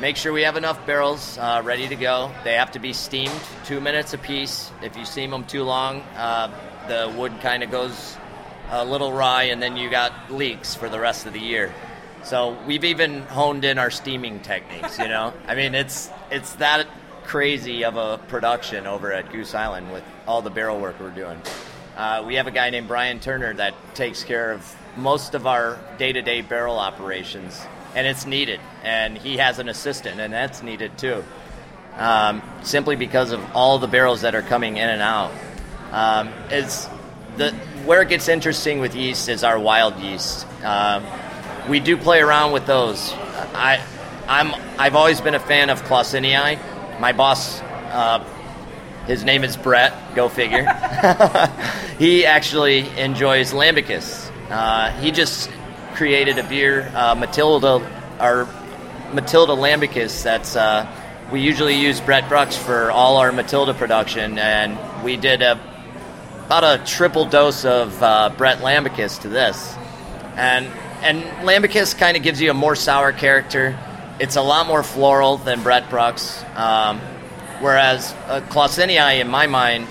make 0.00 0.16
sure 0.16 0.32
we 0.32 0.42
have 0.42 0.56
enough 0.56 0.84
barrels 0.86 1.38
uh, 1.38 1.62
ready 1.64 1.88
to 1.88 1.96
go. 1.96 2.32
They 2.44 2.54
have 2.54 2.72
to 2.72 2.78
be 2.78 2.92
steamed 2.92 3.40
two 3.64 3.80
minutes 3.80 4.12
apiece. 4.12 4.70
If 4.82 4.96
you 4.96 5.04
steam 5.04 5.30
them 5.30 5.44
too 5.44 5.64
long, 5.64 6.00
uh, 6.16 6.50
the 6.88 7.12
wood 7.16 7.32
kind 7.40 7.62
of 7.62 7.70
goes 7.70 8.16
a 8.70 8.84
little 8.84 9.12
rye, 9.12 9.44
and 9.44 9.62
then 9.62 9.76
you 9.76 9.90
got 9.90 10.32
leaks 10.32 10.74
for 10.74 10.88
the 10.88 10.98
rest 10.98 11.26
of 11.26 11.32
the 11.32 11.40
year. 11.40 11.72
So 12.22 12.56
we've 12.66 12.84
even 12.84 13.22
honed 13.22 13.64
in 13.64 13.78
our 13.78 13.90
steaming 13.90 14.40
techniques. 14.40 14.98
You 14.98 15.08
know, 15.08 15.34
I 15.46 15.54
mean, 15.54 15.74
it's 15.74 16.10
it's 16.30 16.54
that 16.54 16.86
crazy 17.24 17.84
of 17.84 17.96
a 17.96 18.18
production 18.28 18.86
over 18.86 19.12
at 19.12 19.30
Goose 19.32 19.54
Island 19.54 19.92
with 19.92 20.04
all 20.26 20.42
the 20.42 20.50
barrel 20.50 20.80
work 20.80 21.00
we're 21.00 21.10
doing. 21.10 21.40
Uh, 21.96 22.24
we 22.26 22.34
have 22.34 22.48
a 22.48 22.50
guy 22.50 22.70
named 22.70 22.88
Brian 22.88 23.20
Turner 23.20 23.54
that 23.54 23.74
takes 23.94 24.24
care 24.24 24.50
of 24.52 24.76
most 24.96 25.34
of 25.34 25.46
our 25.46 25.78
day-to-day 25.96 26.40
barrel 26.40 26.78
operations, 26.78 27.64
and 27.94 28.06
it's 28.06 28.26
needed. 28.26 28.60
And 28.82 29.16
he 29.16 29.36
has 29.36 29.60
an 29.60 29.68
assistant, 29.68 30.18
and 30.18 30.32
that's 30.32 30.62
needed 30.62 30.98
too, 30.98 31.22
um, 31.96 32.42
simply 32.62 32.96
because 32.96 33.30
of 33.30 33.40
all 33.54 33.78
the 33.78 33.86
barrels 33.86 34.22
that 34.22 34.34
are 34.34 34.42
coming 34.42 34.76
in 34.76 34.88
and 34.88 35.02
out. 35.02 35.32
Um, 35.92 36.32
it's 36.50 36.88
the 37.36 37.52
where 37.84 38.02
it 38.02 38.08
gets 38.08 38.28
interesting 38.28 38.80
with 38.80 38.96
yeast 38.96 39.28
is 39.28 39.44
our 39.44 39.58
wild 39.58 39.96
yeast. 39.98 40.46
Um, 40.64 41.04
we 41.68 41.78
do 41.78 41.96
play 41.96 42.20
around 42.20 42.52
with 42.52 42.66
those. 42.66 43.12
I, 43.12 43.80
I'm, 44.26 44.52
I've 44.80 44.96
always 44.96 45.20
been 45.20 45.34
a 45.34 45.40
fan 45.40 45.70
of 45.70 45.82
Clausenii. 45.82 46.58
My 46.98 47.12
boss, 47.12 47.60
uh, 47.60 48.24
his 49.06 49.24
name 49.24 49.44
is 49.44 49.56
Brett. 49.56 49.92
Go 50.14 50.28
figure. 50.28 50.64
he 51.98 52.26
actually 52.26 52.88
enjoys 52.98 53.52
Lambicus. 53.52 54.30
Uh, 54.50 54.90
he 55.00 55.10
just 55.10 55.50
created 55.94 56.38
a 56.38 56.42
beer, 56.44 56.90
uh, 56.94 57.14
Matilda, 57.14 57.80
our 58.18 58.48
Matilda 59.12 59.52
Lambicus. 59.52 60.22
That's 60.22 60.56
uh, 60.56 60.86
we 61.32 61.40
usually 61.40 61.74
use 61.74 62.00
Brett 62.00 62.24
Brux 62.24 62.56
for 62.56 62.90
all 62.90 63.16
our 63.16 63.32
Matilda 63.32 63.74
production, 63.74 64.38
and 64.38 64.78
we 65.04 65.16
did 65.16 65.42
a 65.42 65.60
about 66.46 66.64
a 66.64 66.84
triple 66.84 67.24
dose 67.24 67.64
of 67.64 68.02
uh, 68.02 68.30
Brett 68.36 68.58
Lambicus 68.58 69.20
to 69.22 69.28
this, 69.28 69.74
and 70.36 70.66
and 71.02 71.22
Lambicus 71.46 71.96
kind 71.96 72.16
of 72.16 72.22
gives 72.22 72.40
you 72.40 72.50
a 72.50 72.54
more 72.54 72.76
sour 72.76 73.12
character. 73.12 73.78
It's 74.20 74.36
a 74.36 74.42
lot 74.42 74.66
more 74.66 74.82
floral 74.82 75.38
than 75.38 75.62
Brett 75.62 75.88
Brux, 75.88 76.42
um, 76.56 77.00
whereas 77.64 78.12
uh, 78.28 78.42
Clausenii, 78.50 79.20
in 79.20 79.28
my 79.28 79.46
mind, 79.46 79.88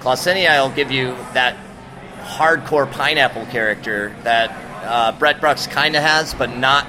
Clausenii 0.00 0.46
will 0.62 0.74
give 0.74 0.90
you 0.90 1.16
that 1.32 1.56
hardcore 2.20 2.90
pineapple 2.92 3.46
character 3.46 4.14
that 4.24 4.50
uh, 4.84 5.12
Brett 5.18 5.40
Brux 5.40 5.68
kind 5.70 5.96
of 5.96 6.02
has, 6.02 6.34
but 6.34 6.54
not. 6.54 6.86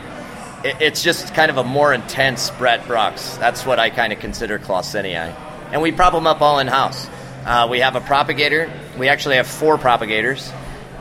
It, 0.65 0.75
it's 0.81 1.01
just 1.01 1.33
kind 1.33 1.49
of 1.49 1.55
a 1.55 1.63
more 1.63 1.93
intense 1.93 2.51
Brett 2.51 2.81
Brux. 2.81 3.39
That's 3.39 3.65
what 3.65 3.79
I 3.79 3.89
kind 3.89 4.11
of 4.11 4.19
consider 4.19 4.59
Clausenii, 4.59 5.33
and 5.71 5.81
we 5.81 5.93
prop 5.93 6.11
them 6.11 6.27
up 6.27 6.41
all 6.41 6.59
in 6.59 6.67
house. 6.67 7.07
Uh, 7.45 7.69
we 7.71 7.79
have 7.79 7.95
a 7.95 8.01
propagator. 8.01 8.69
We 8.97 9.07
actually 9.07 9.37
have 9.37 9.47
four 9.47 9.77
propagators, 9.77 10.51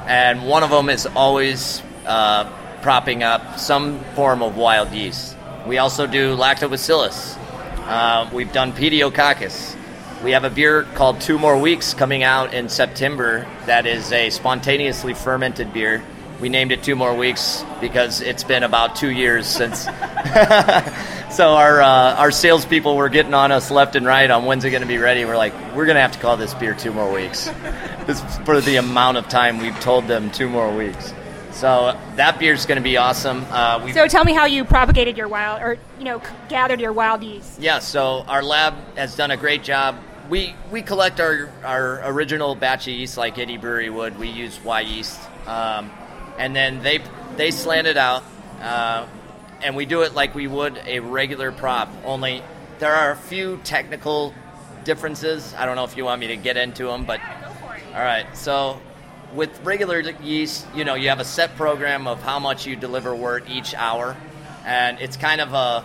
and 0.07 0.47
one 0.47 0.63
of 0.63 0.71
them 0.71 0.89
is 0.89 1.07
always 1.07 1.83
uh, 2.07 2.49
propping 2.83 3.25
up 3.25 3.59
some 3.59 3.99
form 4.15 4.43
of 4.43 4.57
wild 4.57 4.93
yeast. 4.93 5.37
We 5.67 5.79
also 5.79 6.07
do 6.07 6.37
lactobacillus. 6.37 7.37
Uh, 7.89 8.29
we've 8.35 8.53
done 8.53 8.75
pediococcus. 8.75 9.75
We 10.23 10.33
have 10.33 10.45
a 10.45 10.51
beer 10.51 10.83
called 10.83 11.23
Two 11.23 11.39
More 11.39 11.59
Weeks 11.59 11.95
coming 11.95 12.23
out 12.23 12.53
in 12.53 12.69
September 12.69 13.47
that 13.65 13.87
is 13.87 14.13
a 14.13 14.29
spontaneously 14.29 15.15
fermented 15.15 15.73
beer. 15.73 16.05
We 16.39 16.51
named 16.51 16.71
it 16.71 16.83
Two 16.83 16.97
More 16.97 17.17
Weeks 17.17 17.65
because 17.81 18.21
it's 18.21 18.45
been 18.45 18.63
about 18.63 18.97
two 18.97 19.09
years 19.09 19.47
since. 19.47 19.85
so 21.31 21.55
our 21.55 21.81
uh, 21.81 22.15
our 22.17 22.31
salespeople 22.31 22.95
were 22.95 23.09
getting 23.09 23.33
on 23.33 23.53
us 23.53 23.71
left 23.71 23.97
and 23.97 24.05
right 24.05 24.31
on 24.31 24.45
when's 24.45 24.67
it 24.67 24.71
going 24.71 24.83
to 24.83 24.87
be 24.87 24.99
ready. 24.99 25.25
We're 25.25 25.39
like, 25.39 25.55
we're 25.75 25.87
going 25.87 25.97
to 25.97 26.03
have 26.03 26.13
to 26.13 26.19
call 26.19 26.37
this 26.37 26.53
beer 26.53 26.75
Two 26.75 26.93
More 26.93 27.11
Weeks. 27.11 27.47
this 28.07 28.21
for 28.45 28.61
the 28.61 28.77
amount 28.77 29.17
of 29.17 29.31
time 29.31 29.61
we've 29.61 29.81
told 29.81 30.09
them 30.09 30.31
two 30.31 30.51
more 30.51 30.71
weeks. 30.77 31.15
So 31.53 31.99
that 32.17 32.39
beer 32.39 32.53
is 32.53 32.67
going 32.67 32.77
to 32.77 32.83
be 32.83 32.97
awesome. 32.97 33.45
Uh, 33.51 33.93
so 33.93 34.07
tell 34.07 34.25
me 34.25 34.33
how 34.33 34.45
you 34.45 34.65
propagated 34.65 35.17
your 35.17 35.29
wild, 35.29 35.63
or 35.63 35.79
you 35.99 36.05
know, 36.05 36.23
gathered 36.49 36.81
your 36.81 36.93
wild 36.93 37.23
yeast. 37.23 37.61
Yeah. 37.61 37.79
So 37.81 38.25
our 38.29 38.43
lab 38.43 38.75
has 38.97 39.17
done 39.17 39.31
a 39.31 39.37
great 39.37 39.63
job. 39.65 39.97
we 40.29 40.55
we 40.71 40.83
collect 40.83 41.21
our 41.21 41.51
our 41.65 42.03
original 42.11 42.55
batch 42.55 42.87
of 42.87 42.95
yeast 42.95 43.17
like 43.17 43.39
Eddy 43.39 43.57
Brewery 43.57 43.91
would. 43.91 44.19
We 44.19 44.29
use 44.29 44.59
Wyeast, 44.59 45.19
um, 45.49 45.91
and 46.39 46.55
then 46.55 46.83
they 46.83 47.01
they 47.37 47.51
slant 47.51 47.87
it 47.87 47.97
out, 47.97 48.23
uh, 48.61 49.07
and 49.63 49.75
we 49.75 49.87
do 49.87 50.03
it 50.03 50.15
like 50.15 50.35
we 50.35 50.47
would 50.47 50.81
a 50.87 51.01
regular 51.01 51.51
prop. 51.53 51.89
Only 52.05 52.43
there 52.79 52.95
are 52.95 53.13
a 53.13 53.17
few 53.17 53.59
technical 53.65 54.35
differences. 54.85 55.55
I 55.57 55.67
don't 55.67 55.77
know 55.77 55.85
if 55.85 55.97
you 55.97 56.05
want 56.05 56.21
me 56.21 56.29
to 56.29 56.37
get 56.37 56.57
into 56.57 56.85
them, 56.87 57.05
but 57.05 57.21
all 57.95 58.03
right. 58.03 58.27
So 58.37 58.81
with 59.35 59.61
regular 59.65 60.01
yeast, 60.01 60.67
you 60.75 60.85
know, 60.85 60.95
you 60.95 61.09
have 61.09 61.21
a 61.21 61.25
set 61.25 61.57
program 61.57 62.07
of 62.07 62.23
how 62.23 62.39
much 62.39 62.67
you 62.67 62.77
deliver 62.77 63.15
wort 63.15 63.49
each 63.49 63.75
hour, 63.75 64.17
and 64.65 64.99
it's 65.01 65.17
kind 65.17 65.41
of 65.41 65.53
a 65.53 65.85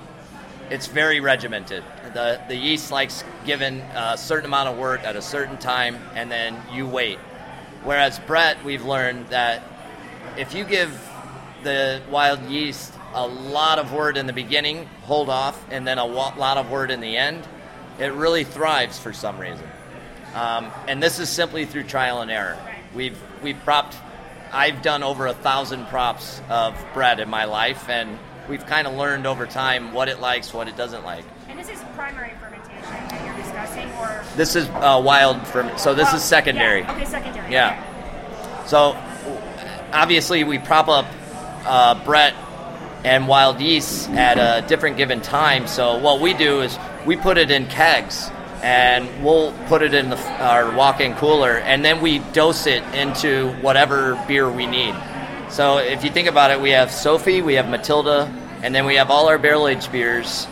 it's 0.69 0.87
very 0.87 1.19
regimented. 1.19 1.83
The 2.13 2.41
the 2.47 2.55
yeast 2.55 2.91
likes 2.91 3.23
given 3.45 3.79
a 3.95 4.17
certain 4.17 4.45
amount 4.45 4.69
of 4.69 4.77
wort 4.77 5.01
at 5.03 5.15
a 5.15 5.21
certain 5.21 5.57
time, 5.57 5.97
and 6.15 6.31
then 6.31 6.55
you 6.71 6.87
wait. 6.87 7.19
Whereas 7.83 8.17
Brett, 8.19 8.63
we've 8.63 8.85
learned 8.85 9.27
that 9.27 9.61
if 10.37 10.53
you 10.53 10.63
give 10.63 10.89
the 11.63 12.01
wild 12.09 12.41
yeast 12.43 12.93
a 13.13 13.27
lot 13.27 13.77
of 13.77 13.91
wort 13.91 14.17
in 14.17 14.25
the 14.25 14.33
beginning, 14.33 14.85
hold 15.03 15.29
off, 15.29 15.61
and 15.69 15.85
then 15.85 15.97
a 15.97 16.05
lot 16.05 16.57
of 16.57 16.71
wort 16.71 16.91
in 16.91 17.01
the 17.01 17.17
end, 17.17 17.45
it 17.99 18.13
really 18.13 18.43
thrives 18.43 18.97
for 18.97 19.13
some 19.13 19.37
reason. 19.37 19.67
Um, 20.33 20.71
and 20.87 21.03
this 21.03 21.19
is 21.19 21.29
simply 21.29 21.65
through 21.65 21.83
trial 21.83 22.21
and 22.21 22.31
error. 22.31 22.57
We've 22.95 23.17
we've 23.43 23.59
propped. 23.63 23.95
I've 24.51 24.81
done 24.81 25.03
over 25.03 25.27
a 25.27 25.33
thousand 25.33 25.87
props 25.87 26.41
of 26.49 26.75
Brett 26.93 27.19
in 27.19 27.29
my 27.29 27.45
life, 27.45 27.89
and 27.89 28.17
we've 28.47 28.65
kind 28.65 28.87
of 28.87 28.93
learned 28.93 29.27
over 29.27 29.45
time 29.45 29.93
what 29.93 30.07
it 30.07 30.19
likes, 30.19 30.53
what 30.53 30.67
it 30.67 30.77
doesn't 30.77 31.03
like. 31.03 31.25
And 31.49 31.59
this 31.59 31.69
is 31.69 31.79
primary 31.95 32.33
fermentation 32.39 32.81
that 32.81 33.25
you're 33.25 33.43
discussing, 33.43 33.89
or 33.93 34.23
this 34.35 34.55
is 34.55 34.67
uh, 34.69 35.01
wild 35.03 35.45
ferment. 35.47 35.79
So 35.79 35.93
this 35.93 36.07
well, 36.07 36.15
is 36.15 36.23
secondary. 36.23 36.81
Yeah. 36.81 36.95
Okay, 36.95 37.05
secondary. 37.05 37.51
Yeah. 37.51 37.83
Okay. 38.59 38.67
So 38.67 38.97
obviously 39.91 40.43
we 40.43 40.59
prop 40.59 40.87
up 40.87 41.05
uh, 41.65 42.03
Brett 42.05 42.33
and 43.03 43.27
wild 43.27 43.59
yeast 43.59 44.09
at 44.11 44.37
a 44.37 44.65
different 44.67 44.97
given 44.97 45.19
time. 45.21 45.67
So 45.67 45.97
what 45.97 46.21
we 46.21 46.33
do 46.33 46.61
is 46.61 46.77
we 47.05 47.17
put 47.17 47.37
it 47.37 47.51
in 47.51 47.67
kegs 47.67 48.29
and 48.63 49.23
we'll 49.23 49.51
put 49.67 49.81
it 49.81 49.93
in 49.93 50.09
the, 50.09 50.17
our 50.41 50.73
walk-in 50.75 51.13
cooler 51.15 51.57
and 51.57 51.83
then 51.83 52.01
we 52.01 52.19
dose 52.31 52.65
it 52.65 52.81
into 52.95 53.51
whatever 53.55 54.15
beer 54.25 54.49
we 54.49 54.65
need. 54.65 54.95
So 55.49 55.77
if 55.77 56.03
you 56.03 56.09
think 56.09 56.29
about 56.29 56.49
it, 56.49 56.59
we 56.59 56.71
have 56.71 56.89
Sophie, 56.89 57.41
we 57.41 57.55
have 57.55 57.69
Matilda, 57.69 58.33
and 58.63 58.73
then 58.73 58.85
we 58.85 58.95
have 58.95 59.11
all 59.11 59.27
our 59.27 59.37
barrel 59.37 59.67
aged 59.67 59.91
beers 59.91 60.47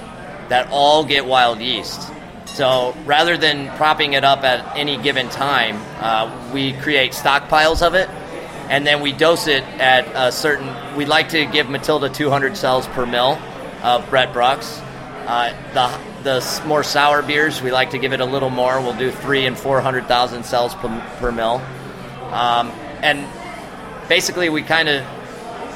that 0.50 0.68
all 0.70 1.06
get 1.06 1.26
wild 1.26 1.60
yeast. 1.60 2.12
So 2.46 2.94
rather 3.06 3.38
than 3.38 3.76
propping 3.78 4.14
it 4.14 4.26
up 4.26 4.44
at 4.44 4.78
any 4.78 4.98
given 4.98 5.30
time, 5.30 5.82
uh, 6.02 6.52
we 6.54 6.74
create 6.74 7.14
stockpiles 7.14 7.82
of 7.82 7.96
it, 7.96 8.10
and 8.70 8.86
then 8.86 9.02
we 9.02 9.14
dose 9.14 9.48
it 9.48 9.64
at 9.80 10.06
a 10.14 10.32
certain. 10.32 10.70
We 10.98 11.06
like 11.06 11.30
to 11.30 11.46
give 11.46 11.70
Matilda 11.70 12.10
200 12.10 12.58
cells 12.58 12.86
per 12.88 13.06
mill 13.06 13.40
of 13.82 14.08
Brett 14.10 14.34
Brux. 14.34 14.82
Uh, 15.26 15.54
the 15.74 16.11
the 16.24 16.62
more 16.66 16.84
sour 16.84 17.22
beers, 17.22 17.62
we 17.62 17.72
like 17.72 17.92
to 17.92 17.98
give 17.98 18.14
it 18.14 18.20
a 18.20 18.26
little 18.26 18.50
more. 18.50 18.80
We'll 18.82 18.98
do 18.98 19.12
three 19.12 19.46
and 19.46 19.58
400,000 19.58 20.44
cells 20.44 20.76
per, 20.76 21.16
per 21.20 21.32
mill, 21.32 21.62
um, 22.32 22.70
and 23.02 23.28
basically 24.08 24.50
we 24.50 24.62
kind 24.62 24.90
of 24.90 25.06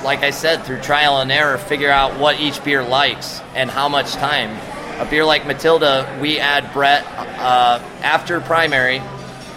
like 0.05 0.21
I 0.21 0.29
said, 0.29 0.63
through 0.63 0.81
trial 0.81 1.19
and 1.19 1.31
error, 1.31 1.57
figure 1.57 1.89
out 1.89 2.19
what 2.19 2.39
each 2.39 2.63
beer 2.63 2.83
likes 2.83 3.41
and 3.55 3.69
how 3.69 3.89
much 3.89 4.13
time. 4.13 4.51
A 4.99 5.09
beer 5.09 5.25
like 5.25 5.47
Matilda, 5.47 6.17
we 6.21 6.39
add 6.39 6.71
Brett 6.71 7.03
uh, 7.07 7.79
after 8.01 8.39
primary, 8.39 9.01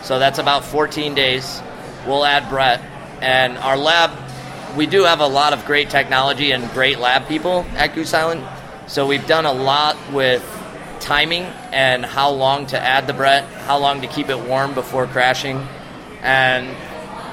so 0.03 0.19
that's 0.19 0.39
about 0.39 0.65
14 0.65 1.15
days. 1.15 1.63
We'll 2.07 2.25
add 2.25 2.49
Brett, 2.49 2.81
and 3.21 3.59
our 3.59 3.77
lab, 3.77 4.11
we 4.77 4.87
do 4.87 5.05
have 5.05 5.21
a 5.21 5.27
lot 5.27 5.53
of 5.53 5.65
great 5.67 5.91
technology 5.91 6.53
and 6.53 6.69
great 6.71 6.99
lab 6.99 7.29
people 7.29 7.67
at 7.75 7.95
Goose 7.95 8.15
Island. 8.15 8.43
So 8.87 9.07
we've 9.07 9.27
done 9.27 9.45
a 9.45 9.53
lot 9.53 9.97
with 10.13 10.43
timing 11.01 11.45
and 11.73 12.05
how 12.05 12.31
long 12.31 12.67
to 12.67 12.79
add 12.79 13.07
the 13.07 13.13
Brett, 13.13 13.45
how 13.45 13.79
long 13.79 14.03
to 14.03 14.07
keep 14.07 14.29
it 14.29 14.39
warm 14.39 14.75
before 14.75 15.07
crashing, 15.07 15.67
and 16.23 16.69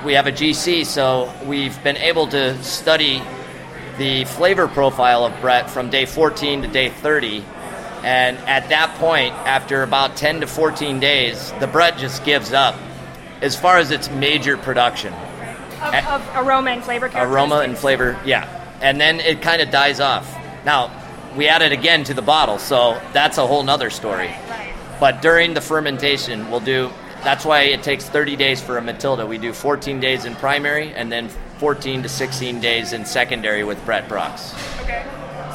we 0.06 0.14
have 0.14 0.28
a 0.28 0.32
GC, 0.32 0.86
so 0.86 1.34
we've 1.46 1.82
been 1.84 1.98
able 1.98 2.28
to 2.28 2.62
study 2.64 3.22
the 3.98 4.26
flavor 4.26 4.68
profile 4.68 5.26
of 5.26 5.40
Brett 5.42 5.70
from 5.70 5.90
day 5.90 6.06
14 6.06 6.62
to 6.62 6.68
day 6.68 6.90
30. 6.90 7.44
And 8.04 8.38
at 8.40 8.70
that 8.70 8.96
point, 9.00 9.34
after 9.34 9.82
about 9.82 10.16
10 10.16 10.42
to 10.42 10.48
14 10.48 11.00
days, 11.00 11.52
the 11.60 11.68
Brett 11.68 11.98
just 11.98 12.24
gives 12.24 12.54
up 12.54 12.76
as 13.42 13.56
far 13.56 13.80
as 13.80 13.90
its 13.90 14.10
major 14.12 14.58
production. 14.58 15.14
Of, 15.82 15.94
of 16.06 16.36
aroma 16.36 16.72
and 16.72 16.84
flavor 16.84 17.12
Aroma 17.16 17.60
and 17.60 17.78
flavor, 17.78 18.20
yeah. 18.26 18.48
And 18.82 19.02
then 19.02 19.20
it 19.20 19.42
kind 19.42 19.62
of 19.62 19.72
dies 19.72 20.00
off. 20.00 20.32
Now, 20.66 20.92
we 21.36 21.48
add 21.48 21.62
it 21.62 21.72
again 21.72 22.04
to 22.06 22.14
the 22.14 22.22
bottle, 22.22 22.58
so 22.58 23.00
that's 23.14 23.38
a 23.38 23.46
whole 23.46 23.64
nother 23.64 23.90
story. 23.90 24.28
Right, 24.28 24.50
right. 24.50 24.76
But 25.00 25.22
during 25.22 25.54
the 25.54 25.62
fermentation, 25.62 26.50
we'll 26.50 26.60
do 26.60 26.92
that's 27.26 27.44
why 27.44 27.62
it 27.62 27.82
takes 27.82 28.06
30 28.08 28.36
days 28.36 28.62
for 28.62 28.78
a 28.78 28.82
Matilda. 28.82 29.26
We 29.26 29.40
do 29.40 29.52
14 29.52 30.00
days 30.00 30.26
in 30.26 30.36
primary 30.36 30.94
and 30.94 31.12
then 31.12 31.30
14 31.58 32.04
to 32.04 32.10
16 32.10 32.60
days 32.62 32.94
in 32.94 33.04
secondary 33.04 33.64
with 33.64 33.84
Brett 33.84 34.08
Brux. 34.08 34.54
Okay. 34.84 35.04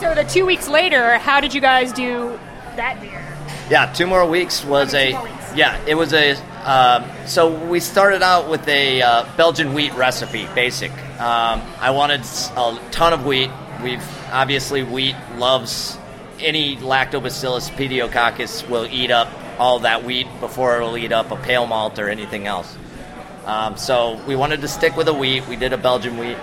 So 0.00 0.12
the 0.12 0.24
two 0.24 0.44
weeks 0.44 0.68
later, 0.68 1.16
how 1.18 1.40
did 1.40 1.54
you 1.54 1.60
guys 1.60 1.92
do 1.92 2.38
that 2.74 3.00
beer? 3.00 3.24
Yeah, 3.70 3.86
two 3.92 4.08
more 4.08 4.26
weeks 4.28 4.64
was 4.64 4.94
a 4.94 5.14
weeks. 5.22 5.54
yeah. 5.54 5.80
It 5.86 5.94
was 5.94 6.12
a 6.12 6.32
um, 6.68 7.04
so 7.24 7.54
we 7.68 7.78
started 7.78 8.20
out 8.20 8.50
with 8.50 8.66
a 8.66 9.00
uh, 9.00 9.36
Belgian 9.36 9.72
wheat 9.72 9.94
recipe, 9.94 10.46
basic. 10.54 10.90
Um, 11.20 11.62
I 11.78 11.90
wanted 11.90 12.22
a 12.56 12.78
ton 12.90 13.12
of 13.12 13.24
wheat. 13.24 13.50
We've 13.82 14.04
obviously 14.30 14.82
wheat 14.82 15.16
loves 15.36 15.98
any 16.40 16.76
lactobacillus 16.76 17.70
pediococcus 17.70 18.68
will 18.68 18.86
eat 18.86 19.10
up 19.10 19.28
all 19.58 19.80
that 19.80 20.04
wheat 20.04 20.26
before 20.40 20.76
it'll 20.76 20.96
eat 20.96 21.12
up 21.12 21.30
a 21.30 21.36
pale 21.36 21.66
malt 21.66 21.98
or 21.98 22.08
anything 22.08 22.46
else. 22.46 22.76
Um, 23.44 23.76
so 23.76 24.20
we 24.26 24.36
wanted 24.36 24.60
to 24.62 24.68
stick 24.68 24.96
with 24.96 25.08
a 25.08 25.14
wheat. 25.14 25.46
We 25.48 25.56
did 25.56 25.72
a 25.72 25.78
Belgian 25.78 26.18
wheat. 26.18 26.36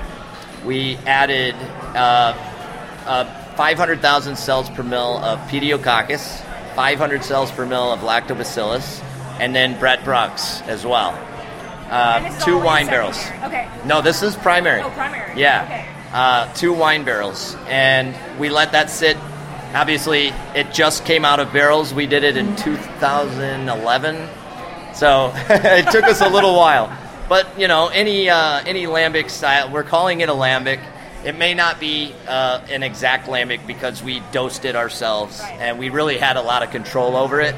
We 0.66 0.98
added 0.98 1.56
uh, 1.96 2.34
uh, 3.06 3.26
500,000 3.56 4.36
cells 4.36 4.70
per 4.70 4.84
mil 4.84 5.18
of 5.18 5.40
pediococcus, 5.50 6.44
500 6.76 7.24
cells 7.24 7.52
per 7.52 7.66
mil 7.66 7.92
of 7.92 8.02
lactobacillus, 8.02 9.02
and 9.40 9.56
then 9.56 9.80
Brett 9.80 10.00
Brux 10.00 10.62
as 10.68 10.86
well. 10.86 11.12
Uh, 11.90 12.38
two 12.44 12.60
wine 12.60 12.88
barrels. 12.88 13.18
Okay. 13.44 13.68
No, 13.86 14.02
this 14.02 14.22
is 14.22 14.36
primary. 14.36 14.82
Oh, 14.82 14.90
primary. 14.90 15.40
Yeah. 15.40 15.64
Okay. 15.64 15.97
Uh, 16.12 16.52
two 16.54 16.74
wine 16.74 17.04
barrels. 17.04 17.56
And 17.68 18.16
we 18.40 18.50
let 18.50 18.72
that 18.72 18.90
sit. 18.90 19.18
Obviously, 19.74 20.28
it 20.56 20.74
just 20.74 21.06
came 21.06 21.26
out 21.26 21.40
of 21.40 21.52
barrels. 21.52 21.94
We 21.94 22.08
did 22.08 22.24
it 22.24 22.38
in 22.38 22.56
2011. 22.56 24.30
So 24.94 25.32
it 25.50 25.92
took 25.92 26.06
us 26.06 26.22
a 26.22 26.30
little 26.30 26.56
while. 26.56 26.96
But, 27.28 27.60
you 27.60 27.68
know, 27.68 27.90
any, 27.90 28.30
uh, 28.30 28.64
any 28.66 28.86
lambic 28.86 29.30
style, 29.30 29.70
we're 29.70 29.84
calling 29.84 30.22
it 30.22 30.30
a 30.30 30.34
lambic. 30.34 30.82
It 31.26 31.36
may 31.36 31.54
not 31.54 31.80
be 31.80 32.16
uh, 32.28 32.62
an 32.70 32.84
exact 32.84 33.28
lambic 33.28 33.68
because 33.68 34.02
we 34.02 34.22
dosed 34.32 34.64
it 34.64 34.76
ourselves 34.76 35.42
and 35.44 35.78
we 35.78 35.90
really 35.90 36.18
had 36.18 36.38
a 36.38 36.42
lot 36.42 36.64
of 36.64 36.72
control 36.72 37.18
over 37.18 37.42
it. 37.42 37.56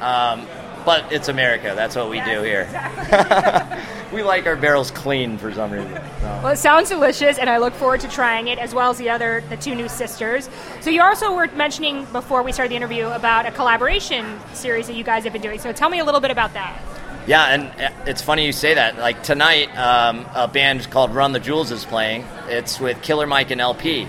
Um, 0.00 0.46
but 0.84 1.12
it's 1.12 1.28
America. 1.28 1.72
That's 1.74 1.96
what 1.96 2.08
we 2.10 2.16
Yeah, 2.18 2.34
do 2.34 2.42
here. 2.42 2.62
exactly. 2.62 3.78
we 4.12 4.22
like 4.22 4.46
our 4.46 4.56
barrels 4.56 4.90
clean 4.90 5.38
for 5.38 5.52
some 5.52 5.70
reason. 5.70 5.92
So. 5.94 6.00
Well, 6.42 6.48
it 6.48 6.56
sounds 6.58 6.88
delicious, 6.88 7.38
and 7.38 7.48
I 7.48 7.58
look 7.58 7.72
forward 7.74 8.00
to 8.00 8.08
trying 8.08 8.48
it, 8.48 8.58
as 8.58 8.74
well 8.74 8.90
as 8.90 8.98
the 8.98 9.10
other, 9.10 9.42
the 9.48 9.56
two 9.56 9.74
new 9.74 9.88
sisters. 9.88 10.48
So 10.80 10.90
you 10.90 11.02
also 11.02 11.34
were 11.34 11.48
mentioning 11.48 12.04
before 12.12 12.42
we 12.42 12.52
started 12.52 12.70
the 12.72 12.76
interview 12.76 13.06
about 13.08 13.46
a 13.46 13.50
collaboration 13.52 14.38
series 14.52 14.86
that 14.86 14.94
you 14.96 15.04
guys 15.04 15.24
have 15.24 15.32
been 15.32 15.42
doing. 15.42 15.58
So 15.58 15.72
tell 15.72 15.88
me 15.90 15.98
a 16.00 16.04
little 16.04 16.20
bit 16.20 16.30
about 16.30 16.52
that. 16.54 16.80
Yeah, 17.26 17.44
and 17.54 17.80
uh, 17.80 17.90
it's 18.06 18.20
funny 18.20 18.44
you 18.46 18.52
say 18.52 18.74
that. 18.74 18.98
Like 18.98 19.22
tonight, 19.22 19.68
um, 19.78 20.26
a 20.34 20.48
band 20.48 20.90
called 20.90 21.14
Run 21.14 21.32
the 21.32 21.38
Jewels 21.40 21.70
is 21.70 21.84
playing. 21.84 22.24
It's 22.48 22.80
with 22.80 23.00
Killer 23.00 23.26
Mike 23.28 23.50
and 23.52 23.60
El-P. 23.60 24.08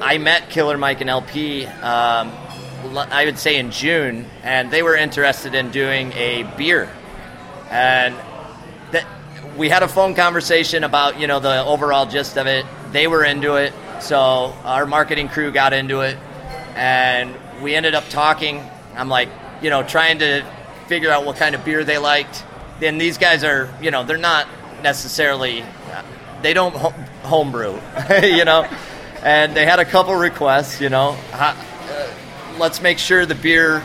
I 0.00 0.16
met 0.16 0.48
Killer 0.48 0.78
Mike 0.78 1.02
and 1.02 1.10
El-P, 1.10 1.66
um, 1.66 2.30
I 2.82 3.24
would 3.26 3.38
say 3.38 3.56
in 3.56 3.70
June, 3.70 4.26
and 4.42 4.70
they 4.70 4.82
were 4.82 4.96
interested 4.96 5.54
in 5.54 5.70
doing 5.70 6.12
a 6.12 6.42
beer. 6.56 6.90
And 7.70 8.14
that, 8.90 9.06
we 9.56 9.68
had 9.68 9.82
a 9.82 9.88
phone 9.88 10.14
conversation 10.14 10.84
about, 10.84 11.20
you 11.20 11.26
know, 11.26 11.40
the 11.40 11.62
overall 11.64 12.06
gist 12.06 12.36
of 12.38 12.46
it. 12.46 12.64
They 12.92 13.06
were 13.06 13.24
into 13.24 13.56
it, 13.56 13.72
so 14.00 14.54
our 14.64 14.86
marketing 14.86 15.28
crew 15.28 15.52
got 15.52 15.72
into 15.72 16.00
it, 16.00 16.16
and 16.74 17.34
we 17.62 17.74
ended 17.74 17.94
up 17.94 18.08
talking. 18.08 18.62
I'm 18.96 19.08
like, 19.08 19.28
you 19.62 19.70
know, 19.70 19.82
trying 19.82 20.18
to 20.20 20.44
figure 20.86 21.10
out 21.10 21.24
what 21.24 21.36
kind 21.36 21.54
of 21.54 21.64
beer 21.64 21.84
they 21.84 21.98
liked. 21.98 22.44
Then 22.80 22.98
these 22.98 23.18
guys 23.18 23.44
are, 23.44 23.72
you 23.80 23.90
know, 23.90 24.04
they're 24.04 24.16
not 24.16 24.48
necessarily, 24.82 25.64
they 26.42 26.54
don't 26.54 26.74
homebrew, 27.22 27.78
you 28.22 28.44
know, 28.44 28.66
and 29.22 29.54
they 29.54 29.66
had 29.66 29.78
a 29.78 29.84
couple 29.84 30.14
requests, 30.14 30.80
you 30.80 30.88
know, 30.88 31.16
let's 32.60 32.82
make 32.82 32.98
sure 32.98 33.24
the 33.24 33.34
beer 33.34 33.78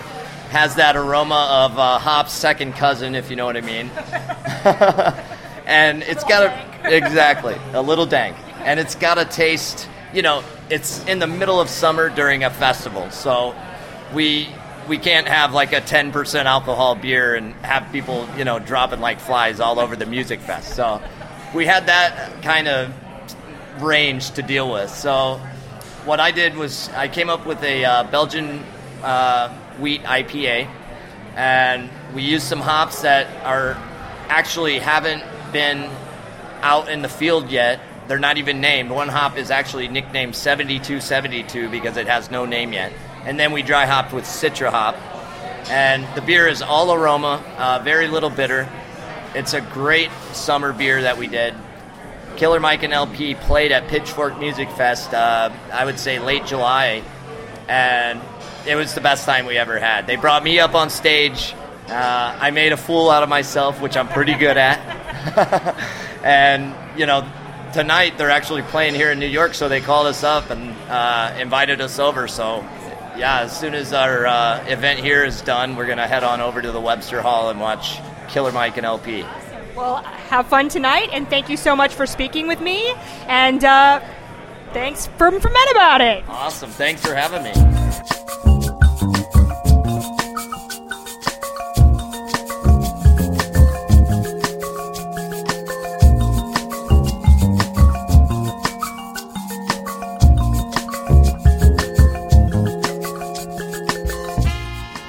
has 0.49 0.75
that 0.75 0.97
aroma 0.97 1.65
of 1.65 1.79
uh, 1.79 1.97
hop's 1.97 2.33
second 2.33 2.73
cousin, 2.73 3.15
if 3.15 3.29
you 3.29 3.37
know 3.37 3.45
what 3.45 3.55
I 3.55 3.61
mean. 3.61 3.89
and 5.65 6.03
it's 6.03 6.25
got 6.25 6.43
a 6.43 6.95
exactly 6.95 7.55
a 7.71 7.81
little 7.81 8.05
dank, 8.05 8.35
and 8.59 8.77
it's 8.77 8.93
got 8.93 9.17
a 9.17 9.23
taste. 9.23 9.87
You 10.13 10.21
know, 10.21 10.43
it's 10.69 11.03
in 11.05 11.19
the 11.19 11.27
middle 11.27 11.59
of 11.59 11.69
summer 11.69 12.09
during 12.09 12.43
a 12.43 12.49
festival, 12.49 13.09
so 13.11 13.55
we 14.13 14.49
we 14.89 14.97
can't 14.97 15.27
have 15.27 15.53
like 15.53 15.73
a 15.73 15.81
10% 15.81 16.45
alcohol 16.45 16.95
beer 16.95 17.33
and 17.33 17.53
have 17.65 17.91
people 17.91 18.27
you 18.37 18.43
know 18.43 18.59
dropping 18.59 18.99
like 18.99 19.21
flies 19.21 19.61
all 19.61 19.79
over 19.79 19.95
the 19.95 20.05
music 20.05 20.41
fest. 20.41 20.75
So 20.75 21.01
we 21.55 21.65
had 21.65 21.87
that 21.87 22.43
kind 22.43 22.67
of 22.67 22.93
range 23.81 24.31
to 24.31 24.41
deal 24.41 24.69
with. 24.69 24.89
So 24.89 25.39
what 26.05 26.19
I 26.19 26.29
did 26.31 26.55
was 26.55 26.87
I 26.89 27.07
came 27.07 27.29
up 27.29 27.45
with 27.47 27.61
a 27.63 27.83
uh, 27.83 28.03
Belgian 28.05 28.63
uh, 29.03 29.49
wheat 29.79 30.03
IPA, 30.03 30.69
and 31.35 31.89
we 32.13 32.21
used 32.21 32.45
some 32.45 32.59
hops 32.59 33.01
that 33.01 33.27
are 33.43 33.73
actually 34.29 34.79
haven't 34.79 35.23
been 35.51 35.89
out 36.61 36.89
in 36.89 37.01
the 37.01 37.09
field 37.09 37.49
yet. 37.49 37.79
They're 38.07 38.19
not 38.19 38.37
even 38.37 38.61
named. 38.61 38.91
One 38.91 39.07
hop 39.07 39.35
is 39.35 39.49
actually 39.49 39.87
nicknamed 39.87 40.35
7272 40.35 41.69
because 41.69 41.97
it 41.97 42.07
has 42.07 42.29
no 42.29 42.45
name 42.45 42.71
yet. 42.71 42.93
And 43.25 43.39
then 43.39 43.51
we 43.51 43.63
dry 43.63 43.87
hopped 43.87 44.13
with 44.13 44.25
Citra 44.25 44.69
hop. 44.69 44.95
And 45.69 46.05
the 46.15 46.21
beer 46.21 46.47
is 46.47 46.61
all 46.61 46.93
aroma, 46.93 47.43
uh, 47.57 47.81
very 47.83 48.07
little 48.07 48.29
bitter. 48.29 48.69
It's 49.33 49.53
a 49.53 49.61
great 49.61 50.11
summer 50.33 50.71
beer 50.71 51.01
that 51.01 51.17
we 51.17 51.25
did. 51.25 51.55
Killer 52.35 52.59
Mike 52.59 52.83
and 52.83 52.93
El-P 52.93 53.35
played 53.35 53.71
at 53.71 53.87
Pitchfork 53.87 54.37
Music 54.39 54.69
Fest, 54.71 55.13
uh, 55.13 55.51
I 55.71 55.85
would 55.85 55.97
say 55.97 56.19
late 56.19 56.45
July, 56.45 57.03
and 57.67 58.21
it 58.67 58.75
was 58.75 58.93
the 58.93 59.01
best 59.01 59.25
time 59.25 59.45
we 59.45 59.57
ever 59.57 59.79
had. 59.79 60.05
They 60.07 60.15
brought 60.17 60.43
me 60.43 60.59
up 60.59 60.75
on 60.75 60.89
stage. 60.89 61.53
Uh, 61.87 62.37
I 62.39 62.51
made 62.51 62.71
a 62.71 62.77
fool 62.77 63.09
out 63.09 63.23
of 63.23 63.29
myself, 63.29 63.81
which 63.81 63.95
I'm 63.95 64.07
pretty 64.07 64.33
good 64.33 64.57
at. 64.57 64.79
and, 66.23 66.75
you 66.99 67.05
know, 67.05 67.27
tonight 67.73 68.17
they're 68.17 68.31
actually 68.31 68.63
playing 68.63 68.95
here 68.95 69.11
in 69.11 69.19
New 69.19 69.27
York, 69.27 69.53
so 69.53 69.69
they 69.69 69.81
called 69.81 70.07
us 70.07 70.23
up 70.23 70.49
and 70.49 70.71
uh, 70.89 71.35
invited 71.39 71.79
us 71.79 71.99
over. 71.99 72.27
So, 72.27 72.67
yeah, 73.17 73.41
as 73.41 73.57
soon 73.57 73.73
as 73.75 73.93
our 73.93 74.25
uh, 74.25 74.65
event 74.67 74.99
here 74.99 75.23
is 75.23 75.41
done, 75.41 75.75
we're 75.75 75.85
going 75.85 75.99
to 75.99 76.07
head 76.07 76.23
on 76.23 76.41
over 76.41 76.61
to 76.61 76.71
the 76.71 76.81
Webster 76.81 77.21
Hall 77.21 77.49
and 77.49 77.59
watch 77.59 77.99
Killer 78.29 78.51
Mike 78.51 78.77
and 78.77 78.85
El-P. 78.85 79.23
Well, 79.75 79.97
have 79.97 80.47
fun 80.47 80.69
tonight, 80.69 81.09
and 81.11 81.29
thank 81.29 81.49
you 81.49 81.57
so 81.57 81.75
much 81.75 81.93
for 81.93 82.05
speaking 82.05 82.47
with 82.47 82.61
me. 82.61 82.93
And 83.27 83.63
uh, 83.63 83.99
thanks 84.71 85.07
for 85.07 85.31
Ferment 85.31 85.71
About 85.71 86.01
It. 86.01 86.23
Awesome. 86.29 86.69
Thanks 86.69 87.01
for 87.01 87.13
having 87.13 87.43
me. 87.43 87.51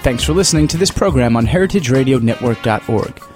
Thanks 0.03 0.23
for 0.23 0.35
listening 0.35 0.69
to 0.69 0.77
this 0.77 0.93
program 0.93 1.37
on 1.37 1.47
heritageradionetwork.org. 1.47 3.36